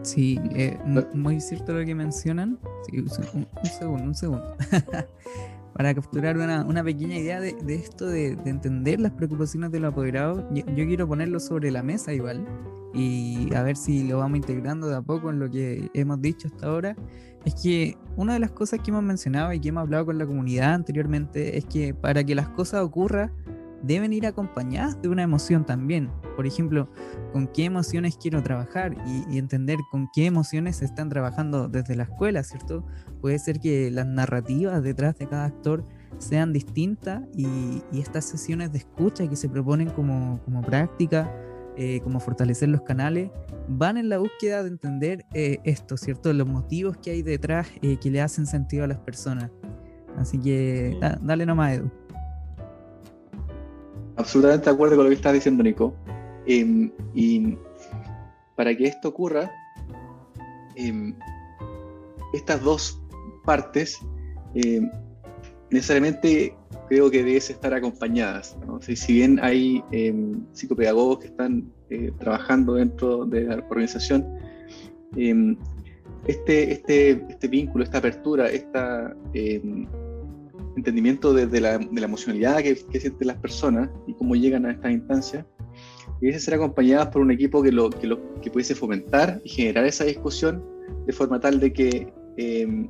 Sí, 0.01 0.39
eh, 0.51 0.77
muy 1.13 1.41
cierto 1.41 1.74
lo 1.74 1.86
que 1.86 1.96
mencionan. 1.96 2.60
un, 2.91 3.10
segundo, 3.10 4.03
un 4.03 4.15
segundo. 4.15 4.55
Para 5.74 5.93
capturar 5.93 6.38
una, 6.38 6.65
una, 6.65 6.84
pequeña 6.84 7.17
idea 7.17 7.39
de, 7.39 7.53
de 7.53 7.75
esto 7.75 8.07
de, 8.07 8.36
de, 8.36 8.50
entender 8.50 9.00
las 9.00 9.12
preocupaciones 9.12 9.72
de 9.72 9.79
los 9.79 9.91
apoderados, 9.91 10.43
yo, 10.51 10.86
quiero 10.88 11.07
ponerlo 11.07 11.39
sobre 11.39 11.69
la 11.69 11.84
mesa 11.84 12.13
igual 12.13 12.48
y 12.93 13.53
a 13.53 13.62
ver 13.62 13.75
si 13.75 14.07
lo 14.07 14.17
vamos 14.17 14.38
integrando 14.38 14.88
de 14.88 14.96
a 14.96 15.01
poco 15.01 15.29
en 15.29 15.39
lo 15.39 15.51
que 15.51 15.91
hemos 15.93 16.19
dicho 16.19 16.48
hasta 16.48 16.67
ahora. 16.67 16.96
Es 17.46 17.53
que 17.55 17.96
una 18.15 18.34
de 18.34 18.39
las 18.39 18.51
cosas 18.51 18.79
que 18.79 18.89
hemos 18.89 19.03
mencionado 19.03 19.53
y 19.53 19.60
que 19.60 19.69
hemos 19.69 19.81
hablado 19.81 20.07
con 20.07 20.17
la 20.17 20.25
comunidad 20.25 20.74
anteriormente 20.74 21.57
es 21.57 21.65
que 21.65 21.93
para 21.93 22.24
que 22.24 22.34
las 22.34 22.50
cosas 22.50 22.81
ocurran 22.81 23.31
deben 23.84 24.13
ir 24.13 24.25
acompañadas 24.25 25.01
de 25.01 25.10
una 25.10 25.24
emoción 25.24 25.65
también. 25.65 26.10
Por 26.36 26.46
ejemplo, 26.46 26.89
con 27.31 27.48
qué 27.48 27.65
emociones 27.65 28.17
quiero 28.17 28.41
trabajar 28.43 28.96
y, 29.05 29.38
entender 29.38 29.77
con 29.91 30.10
qué 30.13 30.25
emociones 30.25 30.77
se 30.77 30.86
están 30.86 31.10
trabajando 31.10 31.67
desde 31.67 31.96
la 31.96 32.03
escuela, 32.03 32.43
¿cierto? 32.43 32.86
Puede 33.22 33.39
ser 33.39 33.60
que 33.60 33.91
las 33.91 34.05
narrativas 34.05 34.84
detrás 34.84 35.17
de 35.17 35.27
cada 35.27 35.46
actor 35.46 35.86
sean 36.17 36.53
distintas 36.53 37.24
y, 37.36 37.84
estas 37.93 38.25
sesiones 38.25 38.72
de 38.72 38.79
escucha 38.79 39.27
que 39.27 39.36
se 39.36 39.50
proponen 39.50 39.89
como, 39.89 40.39
como 40.43 40.62
práctica, 40.62 41.31
eh, 41.75 42.01
como 42.01 42.19
fortalecer 42.19 42.69
los 42.69 42.81
canales, 42.81 43.29
van 43.67 43.98
en 43.98 44.10
la 44.10 44.17
búsqueda 44.17 44.63
de 44.63 44.69
entender 44.69 45.25
eh, 45.34 45.60
esto, 45.63 45.96
¿cierto? 45.98 46.34
Los 46.34 46.48
motivos 46.48 46.98
que 46.98 47.12
hay 47.12 47.22
detrás 47.22 47.67
eh, 47.84 47.98
que 47.98 48.10
le 48.10 48.22
hacen 48.22 48.48
sentido 48.48 48.84
a 48.86 48.88
las 48.88 48.98
personas. 48.98 49.51
Así 50.17 50.39
que 50.39 50.98
dale 51.22 51.46
nomás, 51.46 51.77
Edu. 51.77 51.91
Absolutamente 54.17 54.65
de 54.65 54.71
acuerdo 54.71 54.95
con 54.95 55.05
lo 55.05 55.09
que 55.09 55.15
estás 55.15 55.33
diciendo, 55.33 55.63
Nico. 55.63 55.93
Em, 56.45 56.91
y 57.13 57.57
para 58.55 58.75
que 58.75 58.86
esto 58.86 59.09
ocurra, 59.09 59.51
em, 60.75 61.13
estas 62.33 62.62
dos 62.62 63.01
partes 63.45 64.00
em, 64.55 64.89
necesariamente 65.69 66.55
creo 66.89 67.12
que 67.12 67.19
deben 67.19 67.36
estar 67.38 67.74
acompañadas. 67.74 68.57
Si, 68.81 69.13
bien 69.13 69.39
hay 69.41 69.83
psicopedagogos 70.53 71.19
que 71.19 71.27
están 71.27 71.71
eh, 71.89 72.12
trabajando 72.17 72.75
dentro 72.75 73.25
de 73.25 73.43
la 73.43 73.55
organización, 73.69 74.25
este, 76.25 76.71
este, 76.71 77.25
este 77.29 77.47
vínculo, 77.47 77.83
esta 77.83 78.00
apertura, 78.00 78.50
esta 78.50 79.15
entendimiento 80.77 81.34
de, 81.34 81.60
la, 81.60 81.74
emocionalidad 81.75 82.57
que, 82.60 82.75
sienten 82.75 83.27
las 83.27 83.38
personas 83.38 83.89
y 84.05 84.13
cómo 84.13 84.36
llegan 84.36 84.65
a 84.65 84.72
esta 84.72 84.91
instancia, 84.91 85.46
debe 86.22 86.39
ser 86.39 86.53
acompañadas 86.53 87.07
por 87.07 87.22
un 87.22 87.31
equipo 87.31 87.62
que, 87.63 87.72
lo, 87.72 87.89
que, 87.89 88.07
lo, 88.07 88.19
que 88.41 88.51
pudiese 88.51 88.75
fomentar 88.75 89.41
y 89.43 89.50
generar 89.50 89.86
esa 89.86 90.05
discusión 90.05 90.63
de 91.05 91.13
forma 91.13 91.39
tal 91.39 91.60
de 91.60 91.74
que 91.74 92.13
em, 92.38 92.88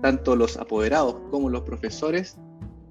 tanto 0.00 0.36
los 0.36 0.56
apoderados 0.56 1.16
como 1.30 1.50
los 1.50 1.62
profesores 1.62 2.38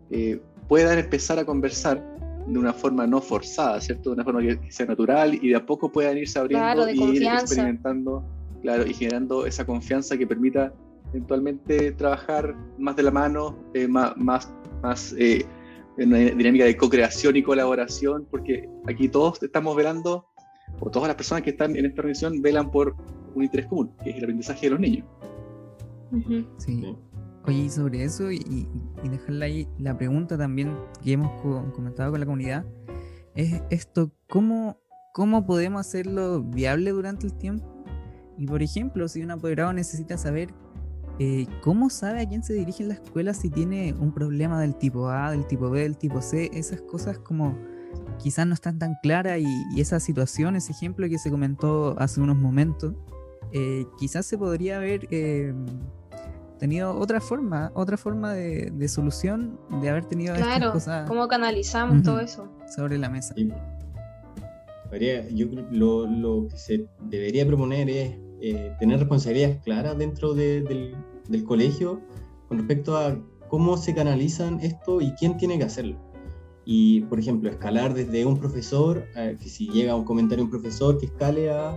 eh, 0.10 0.41
puedan 0.68 1.00
empezar 1.00 1.39
a 1.39 1.46
conversar 1.46 2.06
de 2.48 2.60
una 2.60 2.74
forma 2.74 3.08
no 3.08 3.22
forzada, 3.22 3.80
¿cierto? 3.80 4.10
De 4.10 4.15
una 4.15 4.24
forma 4.25 4.41
que, 4.41 4.60
sea 4.72 4.86
natural 4.88 5.36
y 5.36 5.50
de 5.50 5.56
a 5.56 5.65
poco 5.65 5.91
puedan 5.91 6.18
irse 6.18 6.38
abriendo 6.38 6.89
y 6.89 7.01
ir 7.15 7.24
experimentando, 7.24 8.25
claro, 8.62 8.86
y 8.86 8.94
generando 8.94 9.46
esa 9.46 9.65
confianza 9.65 10.18
que 10.18 10.27
permita 10.27 10.74
eventualmente 11.12 11.91
trabajar 11.91 12.56
más 12.77 12.96
de 12.96 13.03
la 13.03 13.12
mano, 13.12 13.58
eh, 13.74 13.88
más, 13.88 14.15
más, 14.18 14.53
más 14.82 15.13
eh, 15.18 15.46
en 15.98 16.10
una 16.10 16.20
dinámica 16.20 16.65
de 16.65 16.77
co-creación 16.77 17.36
y 17.36 17.44
colaboración, 17.44 18.25
porque 18.30 18.70
aquí 18.88 19.10
todos 19.10 19.41
estamos 19.44 19.75
velando, 19.75 20.25
o 20.80 20.89
todas 20.89 21.08
las 21.08 21.15
personas 21.15 21.44
que 21.44 21.51
están 21.51 21.75
en 21.75 21.86
esta 21.86 22.01
organización 22.01 22.41
velan 22.41 22.72
por 22.72 22.96
un 23.36 23.44
interés 23.44 23.68
común, 23.68 23.91
que 24.03 24.12
es 24.12 24.18
el 24.18 24.24
aprendizaje 24.24 24.68
de 24.68 24.70
los 24.70 24.80
niños. 24.80 25.06
Sí. 26.58 26.96
Oye, 27.46 27.58
y 27.58 27.70
sobre 27.70 28.03
eso, 28.03 28.32
y, 28.32 28.68
y, 29.03 29.10
dejarle 29.10 29.46
ahí 29.46 29.68
la 29.80 29.98
pregunta 29.98 30.38
también 30.38 30.77
que 31.03 31.13
hemos 31.13 31.41
comentado 31.74 32.12
con 32.12 32.20
la 32.20 32.25
comunidad, 32.25 32.65
es 33.34 33.62
esto, 33.70 34.12
¿cómo, 34.30 34.77
¿cómo 35.13 35.46
podemos 35.46 35.82
hacerlo 35.82 36.44
viable 36.44 36.91
durante 36.91 37.25
el 37.25 37.34
tiempo? 37.34 37.84
Y 38.38 38.46
por 38.46 38.62
ejemplo, 38.62 39.08
si 39.08 39.24
un 39.24 39.32
apoderado 39.32 39.74
necesita 39.74 40.18
saber 40.18 40.53
eh, 41.20 41.48
¿cómo 41.62 41.89
sabe 41.89 42.22
a 42.22 42.27
quién 42.27 42.44
se 42.44 42.53
dirige 42.53 42.84
en 42.84 42.89
la 42.89 42.96
escuela 42.96 43.34
si 43.34 43.50
tiene 43.50 43.94
un 43.94 44.13
problema 44.13 44.60
del 44.60 44.75
tipo 44.75 45.10
A, 45.10 45.32
del 45.32 45.46
tipo 45.48 45.70
B, 45.70 45.82
del 45.82 45.98
tipo 45.98 46.22
C? 46.22 46.50
Esas 46.53 46.82
cosas 46.82 47.20
como 47.20 47.58
quizás 48.18 48.48
no 48.48 48.53
están 48.53 48.80
tan 48.80 48.96
claras 49.01 49.39
y, 49.39 49.46
y 49.75 49.82
esa 49.82 50.00
situación, 50.00 50.56
ese 50.56 50.72
ejemplo 50.72 51.08
que 51.10 51.18
se 51.18 51.30
comentó 51.30 51.96
hace 52.00 52.22
unos 52.22 52.38
momentos, 52.38 52.94
eh, 53.53 53.86
quizás 53.98 54.25
se 54.25 54.38
podría 54.38 54.77
haber 54.77 55.08
eh, 55.12 55.53
tenido 56.58 56.98
otra 56.98 57.20
forma, 57.20 57.72
otra 57.74 57.98
forma 57.98 58.34
de, 58.34 58.88
solución 58.88 59.60
de 59.82 59.89
haber 59.89 60.06
tenido 60.06 60.36
estas 60.36 60.72
cosas. 60.72 61.06
¿Cómo 61.08 61.27
canalizamos 61.27 62.01
todo 62.03 62.20
eso? 62.20 62.48
Sobre 62.74 62.98
la 62.98 63.10
mesa. 63.10 63.36
Yo 63.36 63.48
lo, 65.72 66.08
lo 66.08 66.48
que 66.50 66.58
se 66.58 66.88
debería 67.01 67.46
proponer 67.46 67.89
es 67.89 68.18
tener 68.80 69.00
responsabilidades 69.00 69.62
claras 69.64 69.98
dentro 69.98 70.34
del, 70.34 70.96
del 71.28 71.44
colegio 71.44 72.02
con 72.48 72.58
respecto 72.58 72.98
a 72.98 73.18
cómo 73.52 73.78
se 73.78 73.94
canalizan 73.94 74.60
esto 74.62 75.02
y 75.02 75.12
quién 75.14 75.38
tiene 75.38 75.58
que 75.58 75.66
hacerlo. 75.66 75.98
Y, 76.66 77.02
por 77.02 77.20
ejemplo, 77.20 77.50
escalar 77.50 77.94
desde 77.94 78.26
un 78.26 78.38
profesor, 78.38 79.06
eh, 79.16 79.36
que 79.42 79.50
si 79.50 79.68
llega 79.70 79.96
un 79.96 80.06
comentario 80.06 80.44
un 80.46 80.50
profesor, 80.50 80.98
que 80.98 81.08
escale 81.08 81.50
a 81.50 81.76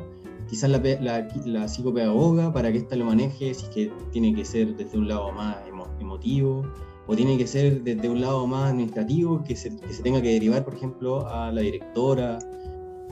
quizás 0.49 0.71
la, 0.71 0.79
la, 1.01 1.29
la, 1.47 1.69
psicopedagoga 1.69 2.53
para 2.53 2.71
que 2.71 2.79
ésta 2.79 2.97
lo 2.97 3.07
maneje, 3.07 3.55
si 3.55 3.65
es 3.65 3.71
que 3.71 3.93
tiene 4.13 4.35
que 4.35 4.45
ser 4.45 4.77
desde 4.77 4.99
un 4.99 5.09
lado 5.09 5.33
más 5.33 5.57
emotivo, 5.99 6.63
o 7.07 7.17
tiene 7.17 7.39
que 7.39 7.47
ser 7.47 7.83
desde 7.83 8.09
un 8.09 8.21
lado 8.21 8.47
más 8.47 8.71
administrativo, 8.71 9.43
que 9.43 9.57
se, 9.57 9.77
que 9.77 9.93
se 9.93 10.03
tenga 10.03 10.21
que 10.23 10.33
derivar, 10.33 10.65
por 10.65 10.75
ejemplo, 10.75 11.27
a 11.27 11.51
la 11.51 11.61
directora 11.61 12.39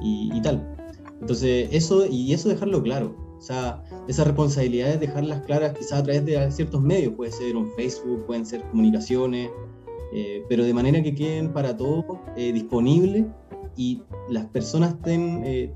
y, 0.00 0.30
y 0.32 0.42
tal. 0.42 0.76
Entonces, 1.20 1.68
eso, 1.72 2.06
y 2.06 2.32
eso 2.32 2.48
dejarlo 2.48 2.82
claro. 2.82 3.16
O 3.42 3.44
sea, 3.44 3.82
esas 4.06 4.24
responsabilidades 4.28 5.00
dejarlas 5.00 5.40
claras 5.42 5.76
quizás 5.76 5.94
a 5.94 6.02
través 6.04 6.24
de 6.24 6.48
ciertos 6.52 6.80
medios, 6.80 7.14
puede 7.14 7.32
ser 7.32 7.56
un 7.56 7.72
Facebook, 7.72 8.24
pueden 8.24 8.46
ser 8.46 8.62
comunicaciones, 8.70 9.50
eh, 10.12 10.44
pero 10.48 10.62
de 10.62 10.72
manera 10.72 11.02
que 11.02 11.12
queden 11.12 11.52
para 11.52 11.76
todos 11.76 12.04
eh, 12.36 12.52
disponibles 12.52 13.26
y 13.74 14.00
las 14.28 14.44
personas 14.46 14.94
eh, 15.06 15.74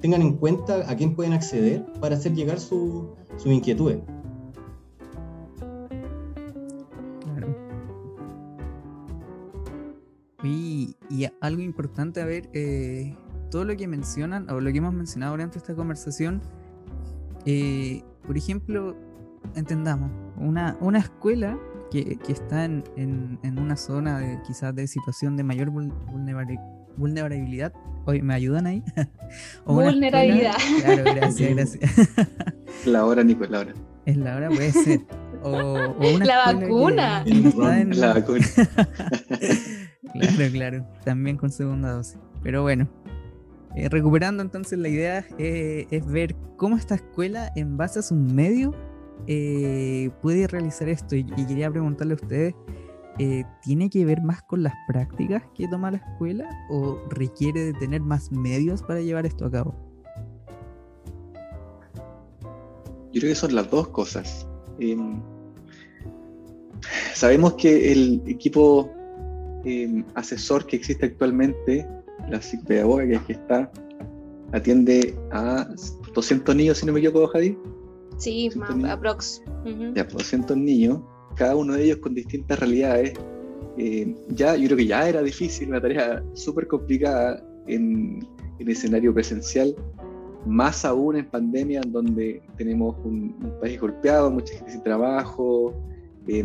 tengan 0.00 0.22
en 0.22 0.36
cuenta 0.36 0.88
a 0.88 0.94
quién 0.94 1.16
pueden 1.16 1.32
acceder 1.32 1.84
para 2.00 2.14
hacer 2.14 2.34
llegar 2.34 2.60
sus 2.60 3.06
su 3.36 3.50
inquietudes. 3.50 3.98
Claro. 7.24 7.56
Y, 10.44 10.94
y, 11.10 11.26
algo 11.40 11.62
importante 11.62 12.20
a 12.20 12.26
ver, 12.26 12.48
todo 13.50 13.64
lo 13.64 13.76
que 13.76 13.88
mencionan 13.88 14.48
o 14.50 14.60
lo 14.60 14.70
que 14.70 14.78
hemos 14.78 14.94
mencionado 14.94 15.32
durante 15.32 15.58
esta 15.58 15.74
conversación, 15.74 16.42
eh, 17.50 18.04
por 18.26 18.36
ejemplo, 18.36 18.94
entendamos, 19.54 20.10
una, 20.36 20.76
una 20.82 20.98
escuela 20.98 21.58
que, 21.90 22.18
que 22.18 22.32
está 22.32 22.66
en, 22.66 22.84
en, 22.94 23.58
una 23.58 23.74
zona 23.74 24.18
de 24.18 24.38
quizás 24.46 24.74
de 24.74 24.86
situación 24.86 25.38
de 25.38 25.44
mayor 25.44 25.70
vulnerabilidad, 25.70 27.72
Oye, 28.04 28.20
¿me 28.20 28.34
ayudan 28.34 28.66
ahí? 28.66 28.84
vulnerabilidad. 29.64 30.56
claro, 30.84 31.04
gracias, 31.04 31.54
gracias. 31.54 32.10
la 32.84 33.06
hora, 33.06 33.24
Nico, 33.24 33.46
la 33.46 33.60
hora. 33.60 33.72
Es 34.04 34.18
la 34.18 34.36
hora, 34.36 34.48
puede 34.48 34.72
ser. 34.72 35.00
O, 35.42 35.50
o 35.50 36.14
una 36.14 36.26
la 36.26 36.52
vacuna. 36.52 37.24
La 37.94 38.14
vacuna. 38.14 38.46
claro, 40.12 40.52
claro. 40.52 40.86
También 41.02 41.38
con 41.38 41.50
segunda 41.50 41.92
dosis. 41.92 42.18
Pero 42.42 42.62
bueno, 42.62 42.88
eh, 43.76 43.88
recuperando 43.88 44.42
entonces 44.42 44.78
la 44.78 44.88
idea 44.88 45.24
eh, 45.38 45.86
es 45.90 46.06
ver 46.06 46.34
cómo 46.56 46.76
esta 46.76 46.94
escuela 46.94 47.52
en 47.54 47.76
base 47.76 47.98
a 47.98 48.02
su 48.02 48.14
medio 48.14 48.74
eh, 49.26 50.10
puede 50.22 50.46
realizar 50.46 50.88
esto 50.88 51.14
y, 51.16 51.24
quería 51.24 51.70
preguntarle 51.70 52.14
a 52.14 52.16
ustedes 52.16 52.54
¿tiene 53.64 53.90
que 53.90 54.04
ver 54.04 54.22
más 54.22 54.42
con 54.42 54.62
las 54.62 54.74
prácticas 54.86 55.42
que 55.56 55.66
toma 55.66 55.90
la 55.90 55.96
escuela 55.96 56.48
o 56.70 56.98
requiere 57.10 57.64
de 57.64 57.72
tener 57.72 58.00
más 58.00 58.30
medios 58.30 58.82
para 58.82 59.00
llevar 59.00 59.26
esto 59.26 59.44
a 59.44 59.50
cabo? 59.50 59.74
Yo 63.12 63.20
creo 63.20 63.32
que 63.32 63.34
son 63.34 63.54
las 63.56 63.68
dos 63.70 63.88
cosas. 63.88 64.46
Em, 64.78 65.20
sabemos 67.14 67.54
que 67.54 67.90
el 67.90 68.22
equipo 68.26 68.92
em, 69.64 70.04
asesor 70.14 70.66
que 70.66 70.76
existe 70.76 71.06
actualmente, 71.06 71.84
la 72.30 72.40
psicopedagoga 72.40 73.06
que, 73.06 73.18
que 73.26 73.32
está, 73.32 73.70
atiende 74.52 75.14
a 75.30 75.68
200 76.14 76.54
niños, 76.56 76.78
si 76.78 76.86
no 76.86 76.92
me 76.92 77.00
equivoco, 77.00 77.28
Javi. 77.28 77.56
Sí, 78.16 78.50
aprox. 78.88 79.42
Ya, 79.94 80.04
200 80.04 80.46
pues, 80.46 80.58
niños, 80.58 81.00
cada 81.36 81.54
uno 81.54 81.74
de 81.74 81.84
ellos 81.84 81.98
con 81.98 82.14
distintas 82.14 82.58
realidades. 82.58 83.12
Eh, 83.76 84.14
ya, 84.30 84.56
yo 84.56 84.66
creo 84.66 84.76
que 84.76 84.86
ya 84.86 85.08
era 85.08 85.22
difícil, 85.22 85.68
una 85.68 85.80
tarea 85.80 86.22
súper 86.34 86.66
complicada 86.66 87.44
en, 87.68 88.26
en, 88.58 88.68
escenario 88.68 89.14
presencial, 89.14 89.74
más 90.46 90.84
aún 90.84 91.16
en 91.16 91.30
pandemia, 91.30 91.80
en 91.84 91.92
donde 91.92 92.42
tenemos 92.56 92.96
un, 93.04 93.36
país 93.60 93.80
golpeado, 93.80 94.32
mucha 94.32 94.54
gente 94.54 94.72
sin 94.72 94.82
trabajo, 94.82 95.74
eh, 96.26 96.42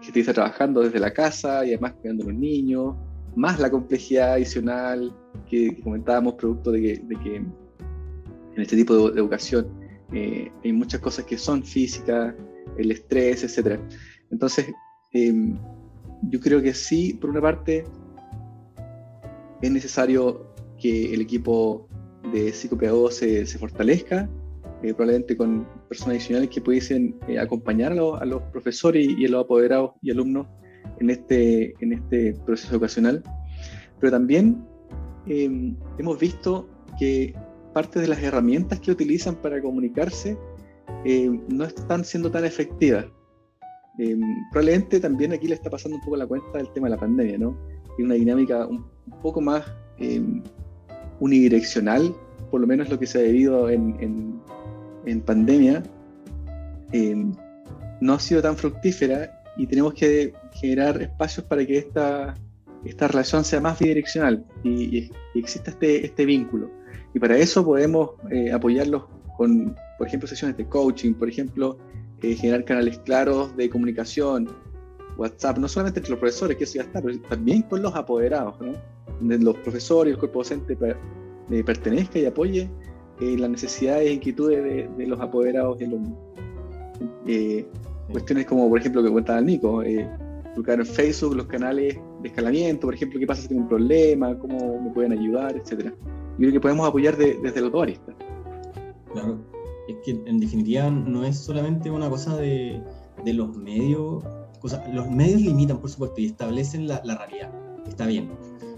gente 0.00 0.20
está 0.20 0.32
trabajando 0.32 0.80
desde 0.82 0.98
la 0.98 1.12
casa 1.12 1.66
y 1.66 1.70
además 1.70 1.94
cuidando 2.00 2.24
a 2.24 2.28
los 2.28 2.36
niños, 2.36 2.94
más 3.36 3.58
la 3.60 3.70
complejidad 3.70 4.34
adicional 4.34 5.14
que, 5.48 5.80
comentábamos, 5.82 6.34
producto 6.34 6.72
de 6.72 6.80
que, 6.80 7.02
de 7.04 7.20
que, 7.20 7.36
en 7.36 8.62
este 8.62 8.76
tipo 8.76 9.10
de, 9.10 9.20
educación 9.20 9.66
eh, 10.12 10.50
hay 10.62 10.72
muchas 10.72 11.00
cosas 11.00 11.24
que 11.24 11.36
son 11.36 11.64
físicas, 11.64 12.34
el 12.78 12.90
estrés, 12.90 13.42
etc. 13.44 13.80
Entonces, 14.30 14.72
em, 15.12 15.58
yo 16.22 16.40
creo 16.40 16.62
que 16.62 16.72
sí, 16.72 17.14
por 17.14 17.30
una 17.30 17.40
parte, 17.40 17.84
es 19.60 19.70
necesario 19.70 20.54
que 20.78 21.12
el 21.12 21.20
equipo 21.20 21.88
de 22.32 22.52
psicopedagogos 22.52 23.16
se, 23.16 23.46
se 23.46 23.58
fortalezca, 23.58 24.28
eh, 24.84 24.92
probablemente 24.92 25.34
con 25.34 25.66
personas 25.88 26.16
adicionales 26.16 26.50
que 26.50 26.60
pudiesen 26.60 27.16
eh, 27.26 27.38
acompañar 27.38 27.92
a 27.92 28.24
los, 28.26 28.42
profesores 28.52 29.06
y, 29.08 29.24
a 29.24 29.30
los 29.30 29.44
apoderados 29.44 29.92
y 30.02 30.10
alumnos 30.10 30.46
en 31.00 31.10
este, 31.10 31.74
en 31.80 31.92
este 31.92 32.34
proceso 32.44 32.72
educacional. 32.72 33.22
Pero 34.00 34.12
también 34.12 34.64
em, 35.26 35.76
hemos 35.98 36.18
visto 36.18 36.68
que 36.98 37.34
parte 37.72 38.00
de 38.00 38.08
las 38.08 38.22
herramientas 38.22 38.80
que 38.80 38.90
utilizan 38.90 39.34
para 39.36 39.60
comunicarse 39.60 40.36
em, 41.04 41.40
no 41.48 41.64
están 41.64 42.04
siendo 42.04 42.30
tan 42.30 42.44
efectivas. 42.44 43.06
Em, 43.98 44.20
probablemente 44.50 45.00
también 45.00 45.32
aquí 45.32 45.46
le 45.46 45.54
está 45.54 45.70
pasando 45.70 45.96
un 45.96 46.02
poco 46.02 46.16
la 46.16 46.26
cuenta 46.26 46.58
del 46.58 46.72
tema 46.72 46.88
de 46.88 46.94
la 46.94 47.00
pandemia, 47.00 47.38
¿no? 47.38 47.56
Hay 47.96 48.04
una 48.04 48.14
dinámica 48.14 48.66
un, 48.66 48.84
poco 49.22 49.40
más 49.40 49.64
unidireccional, 51.20 52.12
por 52.50 52.60
lo 52.60 52.66
menos 52.66 52.88
lo 52.88 52.98
que 52.98 53.06
se 53.06 53.20
ha 53.20 53.22
vivido 53.22 53.70
en, 53.70 54.40
en 55.06 55.20
pandemia, 55.20 55.84
no 58.00 58.14
ha 58.14 58.20
sido 58.20 58.42
tan 58.42 58.56
fructífera 58.56 59.43
y 59.56 59.66
tenemos 59.66 59.94
que 59.94 60.34
generar 60.52 61.00
espacios 61.00 61.46
para 61.46 61.64
que 61.64 61.78
esta, 61.78 62.34
esta 62.84 63.08
relación 63.08 63.44
sea 63.44 63.60
más 63.60 63.78
bidireccional 63.78 64.44
y, 64.62 65.10
exista 65.34 65.70
este, 65.70 66.04
este 66.04 66.24
vínculo. 66.24 66.70
Y 67.14 67.18
para 67.18 67.36
eso 67.36 67.64
podemos 67.64 68.10
eh, 68.30 68.52
apoyarlos 68.52 69.04
con, 69.36 69.76
por 69.98 70.06
ejemplo, 70.06 70.28
sesiones 70.28 70.56
de 70.56 70.66
coaching, 70.66 71.14
por 71.14 71.28
ejemplo, 71.28 71.78
eh, 72.22 72.34
generar 72.34 72.64
canales 72.64 72.98
claros 72.98 73.56
de 73.56 73.70
comunicación, 73.70 74.48
WhatsApp, 75.16 75.58
no 75.58 75.68
solamente 75.68 76.00
entre 76.00 76.10
los 76.10 76.18
profesores, 76.18 76.56
que 76.56 76.64
eso 76.64 76.74
ya 76.74 76.82
está, 76.82 77.00
pero 77.00 77.18
también 77.20 77.62
con 77.62 77.82
los 77.82 77.94
apoderados, 77.94 78.60
¿no? 78.60 78.72
donde 79.20 79.38
los 79.38 79.56
profesores 79.58 80.10
y 80.10 80.14
el 80.14 80.18
cuerpo 80.18 80.40
docente 80.40 80.76
eh, 81.50 81.64
pertenezca 81.64 82.18
y 82.18 82.26
apoye 82.26 82.68
las 83.20 83.48
necesidades 83.48 84.08
e 84.08 84.12
inquietudes 84.14 84.88
de, 84.96 85.06
los 85.06 85.20
apoderados 85.20 85.80
y 85.80 85.84
alumnos. 85.84 86.18
Cuestiones 88.10 88.46
como, 88.46 88.68
por 88.68 88.78
ejemplo, 88.78 89.02
que 89.02 89.10
contaba 89.10 89.38
el 89.38 89.46
Nico, 89.46 89.82
eh, 89.82 90.08
buscar 90.54 90.78
en 90.78 90.86
Facebook 90.86 91.34
los 91.34 91.46
canales 91.46 91.98
de 92.22 92.28
escalamiento, 92.28 92.86
por 92.86 92.94
ejemplo, 92.94 93.18
qué 93.18 93.26
pasa 93.26 93.42
si 93.42 93.48
tengo 93.48 93.62
un 93.62 93.68
problema, 93.68 94.38
cómo 94.38 94.80
me 94.80 94.90
pueden 94.90 95.12
ayudar, 95.12 95.56
etcétera. 95.56 95.92
Yo 96.00 96.38
creo 96.38 96.52
que 96.52 96.60
podemos 96.60 96.88
apoyar 96.88 97.16
desde 97.16 97.60
los 97.60 97.72
dos 97.72 97.82
aristas. 97.82 98.14
Claro, 99.12 99.38
es 99.88 99.96
que 100.04 100.10
en 100.26 100.40
definitiva 100.40 100.90
no 100.90 101.24
es 101.24 101.38
solamente 101.38 101.90
una 101.90 102.10
cosa 102.10 102.36
de, 102.36 102.82
de 103.24 103.32
los 103.32 103.56
medios, 103.56 104.24
los 104.92 105.10
medios 105.10 105.42
limitan, 105.42 105.78
por 105.78 105.90
supuesto, 105.90 106.20
y 106.20 106.26
establecen 106.26 106.88
la, 106.88 107.00
la, 107.04 107.18
realidad, 107.18 107.52
está 107.86 108.06
bien, 108.06 108.30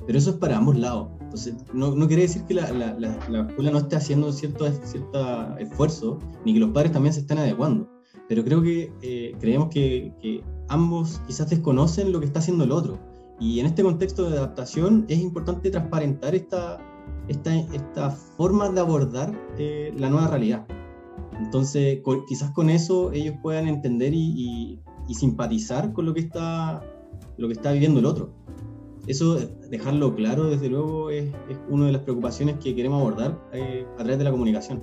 pero 0.07 0.19
eso 0.19 0.31
es 0.31 0.37
para 0.37 0.57
ambos 0.57 0.77
lados. 0.77 1.09
Entonces, 1.21 1.55
no, 1.73 1.95
no 1.95 2.07
quiere 2.07 2.23
decir 2.23 2.43
que 2.45 2.55
la, 2.55 2.71
la, 2.73 2.95
la, 3.29 3.41
escuela 3.49 3.71
no 3.71 3.79
esté 3.79 3.97
haciendo 3.97 4.33
cierto, 4.33 4.71
cierto 4.85 5.57
esfuerzo, 5.59 6.19
ni 6.45 6.55
que 6.55 6.61
los 6.61 6.71
padres 6.71 6.93
también 6.93 7.13
se 7.13 7.21
estén 7.21 7.39
adecuando 7.39 7.96
pero 8.29 8.45
creo 8.45 8.63
que 8.63 8.93
eh, 9.03 9.35
creemos 9.41 9.69
que, 9.69 10.13
que, 10.21 10.43
ambos 10.69 11.21
quizás 11.29 11.49
desconocen 11.49 12.11
lo 12.11 12.19
que 12.19 12.27
está 12.27 12.41
haciendo 12.41 12.65
el 12.65 12.73
otro. 12.73 12.99
Y 13.39 13.61
en 13.61 13.67
este 13.67 13.83
contexto 13.83 14.29
de 14.29 14.39
adaptación 14.39 15.05
es 15.09 15.21
importante 15.21 15.71
transparentar 15.71 16.35
esta, 16.35 16.79
esta, 17.29 17.55
esta 17.55 18.11
forma 18.11 18.69
de 18.71 18.81
abordar 18.81 19.33
eh, 19.59 19.93
la 19.97 20.11
nueva 20.11 20.29
realidad. 20.29 20.67
Entonces, 21.39 22.01
quizás 22.29 22.51
con 22.53 22.71
eso 22.71 23.13
ellos 23.13 23.35
puedan 23.43 23.69
entender 23.69 24.15
y, 24.15 24.81
y, 25.07 25.15
simpatizar 25.15 25.93
con 25.93 26.07
lo 26.07 26.15
que, 26.15 26.21
está, 26.21 26.83
lo 27.37 27.47
que 27.47 27.53
está 27.53 27.73
viviendo 27.73 28.01
el 28.01 28.07
otro. 28.07 28.33
Eso, 29.07 29.37
dejarlo 29.71 30.15
claro, 30.17 30.47
desde 30.47 30.69
luego, 30.69 31.11
es, 31.11 31.27
es 31.49 31.59
una 31.69 31.87
de 31.87 31.93
las 31.93 32.03
preocupaciones 32.03 32.57
que 32.57 32.75
queremos 32.75 33.01
abordar 33.01 33.41
eh, 33.53 33.87
a 33.95 33.99
través 33.99 34.19
de 34.19 34.25
la 34.25 34.31
comunicación. 34.31 34.83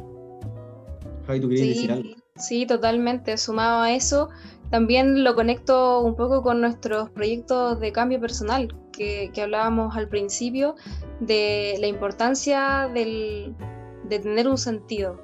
Javi, 1.26 1.40
¿tú 1.40 1.50
querías 1.50 1.68
decir 1.70 1.92
algo? 1.92 2.23
Sí, 2.36 2.66
totalmente. 2.66 3.38
Sumado 3.38 3.82
a 3.82 3.92
eso, 3.92 4.30
también 4.72 5.24
lo 5.24 5.36
conecto 5.36 6.02
un 6.02 6.16
poco 6.16 6.42
con 6.42 6.62
nuestros 6.62 7.10
proyectos 7.12 7.80
de 7.80 7.92
cambio 7.92 8.20
personal 8.20 8.76
que, 8.92 9.32
hablábamos 9.42 9.96
al 9.96 10.08
principio, 10.08 10.76
de 11.20 11.76
la 11.80 11.88
importancia 11.88 12.90
de 12.92 13.54
tener 14.10 14.48
un 14.48 14.58
sentido. 14.58 15.22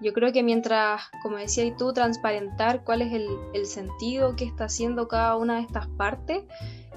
Yo 0.00 0.12
creo 0.12 0.32
que 0.32 0.42
mientras, 0.42 1.02
como 1.22 1.36
decías 1.36 1.76
tú, 1.76 1.92
transparentar 1.92 2.84
cuál 2.84 3.02
es 3.02 3.12
el, 3.12 3.28
el 3.52 3.66
sentido 3.66 4.36
que 4.36 4.44
está 4.44 4.64
haciendo 4.64 5.08
cada 5.08 5.36
una 5.36 5.56
de 5.56 5.62
estas 5.62 5.88
partes, 5.88 6.44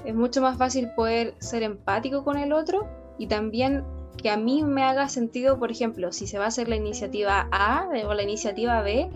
es 0.06 0.16
mucho 0.16 0.42
más 0.42 0.58
fácil 0.58 0.90
poder 0.96 1.36
ser 1.40 1.64
empático 1.64 2.24
con 2.24 2.38
el 2.38 2.54
otro 2.54 2.88
y 3.18 3.28
también 3.28 3.84
que 4.22 4.30
a 4.30 4.38
mí 4.38 4.64
me 4.64 4.84
haga 4.84 5.10
sentido, 5.10 5.58
por 5.58 5.72
ejemplo, 5.72 6.12
si 6.12 6.28
se 6.28 6.38
va 6.38 6.46
a 6.46 6.48
hacer 6.50 6.70
la 6.70 6.76
iniciativa 6.76 7.48
A 7.52 7.88
o 8.06 8.14
la 8.14 8.24
iniciativa 8.24 8.82
B, 8.82 9.10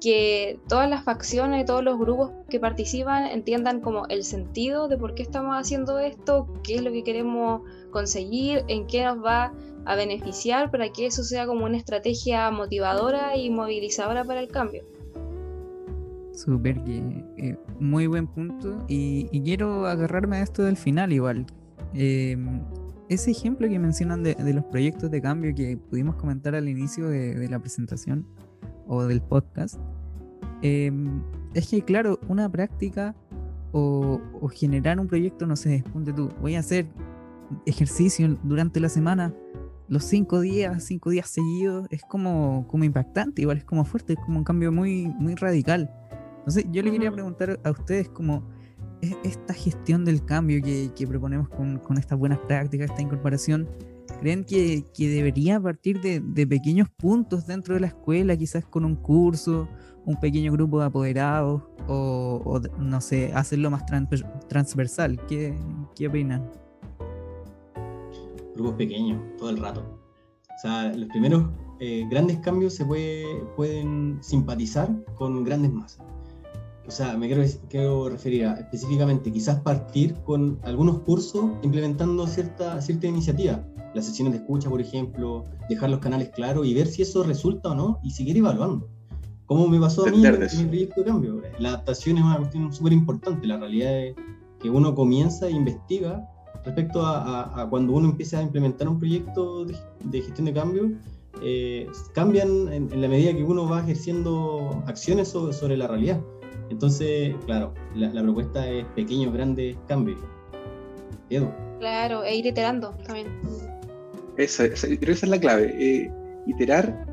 que 0.00 0.58
todas 0.68 0.88
las 0.88 1.04
facciones, 1.04 1.64
todos 1.66 1.82
los 1.82 1.98
grupos 1.98 2.30
que 2.48 2.60
participan 2.60 3.26
entiendan 3.26 3.80
como 3.80 4.06
el 4.08 4.24
sentido 4.24 4.88
de 4.88 4.96
por 4.96 5.14
qué 5.14 5.22
estamos 5.22 5.56
haciendo 5.56 5.98
esto, 5.98 6.48
qué 6.62 6.76
es 6.76 6.82
lo 6.82 6.92
que 6.92 7.02
queremos 7.02 7.62
conseguir, 7.90 8.64
en 8.68 8.86
qué 8.86 9.04
nos 9.04 9.24
va 9.24 9.52
a 9.84 9.94
beneficiar 9.94 10.70
para 10.70 10.90
que 10.90 11.06
eso 11.06 11.22
sea 11.22 11.46
como 11.46 11.64
una 11.64 11.76
estrategia 11.76 12.50
motivadora 12.50 13.36
y 13.36 13.50
movilizadora 13.50 14.24
para 14.24 14.40
el 14.40 14.48
cambio. 14.48 14.84
Súper, 16.32 16.82
eh, 16.86 17.56
muy 17.80 18.06
buen 18.06 18.26
punto. 18.26 18.84
Y, 18.88 19.26
quiero 19.42 19.86
agarrarme 19.86 20.38
a 20.38 20.42
esto 20.42 20.64
del 20.64 20.76
final 20.76 21.12
igual. 21.12 21.46
Em, 21.94 22.60
ese 23.08 23.30
ejemplo 23.30 23.68
que 23.68 23.78
mencionan 23.78 24.22
de, 24.22 24.36
los 24.52 24.64
proyectos 24.64 25.10
de 25.10 25.22
cambio 25.22 25.54
que 25.54 25.78
pudimos 25.78 26.16
comentar 26.16 26.54
al 26.54 26.68
inicio 26.68 27.08
de 27.08 27.48
la 27.48 27.58
presentación, 27.58 28.26
o 28.86 29.04
del 29.04 29.20
podcast, 29.20 29.78
em, 30.62 31.22
es 31.54 31.68
que, 31.68 31.82
claro, 31.82 32.18
una 32.28 32.50
práctica 32.50 33.14
o, 33.72 34.20
generar 34.54 34.98
un 34.98 35.06
proyecto, 35.06 35.46
no 35.46 35.56
sé, 35.56 35.84
ponte 35.92 36.12
tú, 36.12 36.30
voy 36.40 36.54
a 36.54 36.60
hacer 36.60 36.86
ejercicio 37.66 38.38
durante 38.42 38.80
la 38.80 38.88
semana, 38.88 39.34
los 39.88 40.04
cinco 40.04 40.40
días, 40.40 40.84
cinco 40.84 41.10
días 41.10 41.28
seguidos, 41.28 41.86
es 41.90 42.02
como, 42.02 42.66
como 42.68 42.84
impactante, 42.84 43.42
igual 43.42 43.58
es 43.58 43.64
como 43.64 43.84
fuerte, 43.84 44.14
es 44.14 44.18
como 44.20 44.38
un 44.38 44.44
cambio 44.44 44.72
muy, 44.72 45.06
muy 45.18 45.34
radical. 45.34 45.90
Entonces, 46.38 46.66
yo 46.70 46.82
le 46.82 46.90
quería 46.90 47.12
preguntar 47.12 47.60
a 47.64 47.70
ustedes 47.70 48.08
como 48.08 48.42
esta 49.22 49.52
gestión 49.52 50.04
del 50.04 50.24
cambio 50.24 50.62
que, 50.62 50.90
que 50.94 51.06
proponemos 51.06 51.48
con, 51.48 51.78
con, 51.78 51.98
estas 51.98 52.18
buenas 52.18 52.38
prácticas, 52.40 52.90
esta 52.90 53.02
incorporación, 53.02 53.68
¿Creen 54.20 54.44
que, 54.44 54.84
debería 54.96 55.60
partir 55.60 56.00
de, 56.00 56.46
pequeños 56.46 56.88
puntos 56.88 57.46
dentro 57.46 57.74
de 57.74 57.80
la 57.80 57.88
escuela, 57.88 58.36
quizás 58.36 58.64
con 58.64 58.84
un 58.84 58.96
curso, 58.96 59.68
un 60.06 60.18
pequeño 60.18 60.52
grupo 60.52 60.80
de 60.80 60.86
apoderados, 60.86 61.62
o, 61.86 62.60
no 62.78 63.00
sé, 63.00 63.32
hacerlo 63.34 63.70
más 63.70 63.84
transversal? 64.48 65.20
¿Qué, 65.26 65.54
¿Qué, 65.94 66.08
opinan? 66.08 66.50
Grupos 68.54 68.74
pequeños, 68.74 69.20
todo 69.36 69.50
el 69.50 69.58
rato. 69.58 69.82
O 70.56 70.58
sea, 70.58 70.94
los 70.94 71.08
primeros 71.10 71.50
eh, 71.78 72.06
grandes 72.08 72.38
cambios 72.38 72.72
se 72.74 72.86
pueden 72.86 74.18
simpatizar 74.22 74.88
con 75.14 75.44
grandes 75.44 75.70
masas. 75.70 76.06
o 76.86 76.90
sea, 76.90 77.18
me 77.18 77.26
quiero, 77.26 77.42
quiero 77.68 78.08
referir 78.08 78.46
a 78.46 78.54
específicamente 78.54 79.30
quizás 79.30 79.60
partir 79.60 80.14
con 80.24 80.58
algunos 80.62 81.00
cursos 81.00 81.50
implementando 81.62 82.26
cierta, 82.26 82.80
cierta 82.80 83.06
iniciativa. 83.06 83.62
Las 83.96 84.04
sesiones 84.04 84.34
de 84.34 84.40
escucha, 84.40 84.68
por 84.68 84.82
ejemplo, 84.82 85.44
dejar 85.70 85.88
los 85.88 86.00
canales 86.00 86.28
claros 86.28 86.66
y 86.66 86.74
ver 86.74 86.86
si 86.86 87.00
eso 87.00 87.22
resulta 87.22 87.70
o 87.70 87.74
no 87.74 87.98
y 88.02 88.10
seguir 88.10 88.36
evaluando. 88.36 88.90
¿Cómo 89.46 89.66
me 89.68 89.80
pasó 89.80 90.06
a 90.06 90.10
mí 90.10 90.22
en 90.22 90.38
mi 90.38 90.64
proyecto 90.66 91.00
de 91.00 91.06
cambio? 91.06 91.40
La 91.58 91.70
adaptación 91.70 92.18
es 92.18 92.24
una 92.24 92.36
cuestión 92.36 92.70
súper 92.74 92.92
importante. 92.92 93.46
La 93.46 93.56
realidad 93.56 93.98
es 93.98 94.14
que 94.60 94.68
uno 94.68 94.94
comienza 94.94 95.48
e 95.48 95.52
investiga 95.52 96.28
respecto 96.62 97.06
a, 97.06 97.66
cuando 97.70 97.94
uno 97.94 98.10
empieza 98.10 98.38
a 98.38 98.42
implementar 98.42 98.86
un 98.86 98.98
proyecto 98.98 99.64
de, 99.64 100.20
gestión 100.20 100.44
de 100.44 100.52
cambio, 100.52 100.90
eh, 101.42 101.88
cambian 102.12 102.70
en, 102.70 103.00
la 103.00 103.08
medida 103.08 103.32
que 103.32 103.44
uno 103.44 103.66
va 103.66 103.80
ejerciendo 103.80 104.82
acciones 104.86 105.28
sobre, 105.28 105.74
la 105.74 105.86
realidad. 105.86 106.20
Entonces, 106.68 107.34
claro, 107.46 107.72
la, 107.94 108.22
propuesta 108.22 108.68
es 108.68 108.84
pequeños, 108.94 109.32
grandes 109.32 109.74
cambios. 109.88 110.20
Claro, 111.78 112.24
e 112.24 112.36
ir 112.36 112.44
iterando 112.44 112.90
también. 113.06 113.28
Esa, 114.36 114.66
esa, 114.66 114.86
creo 114.86 114.98
que 115.00 115.12
esa 115.12 115.26
es 115.26 115.30
la 115.30 115.40
clave. 115.40 115.74
Eh, 115.78 116.10
iterar, 116.46 117.06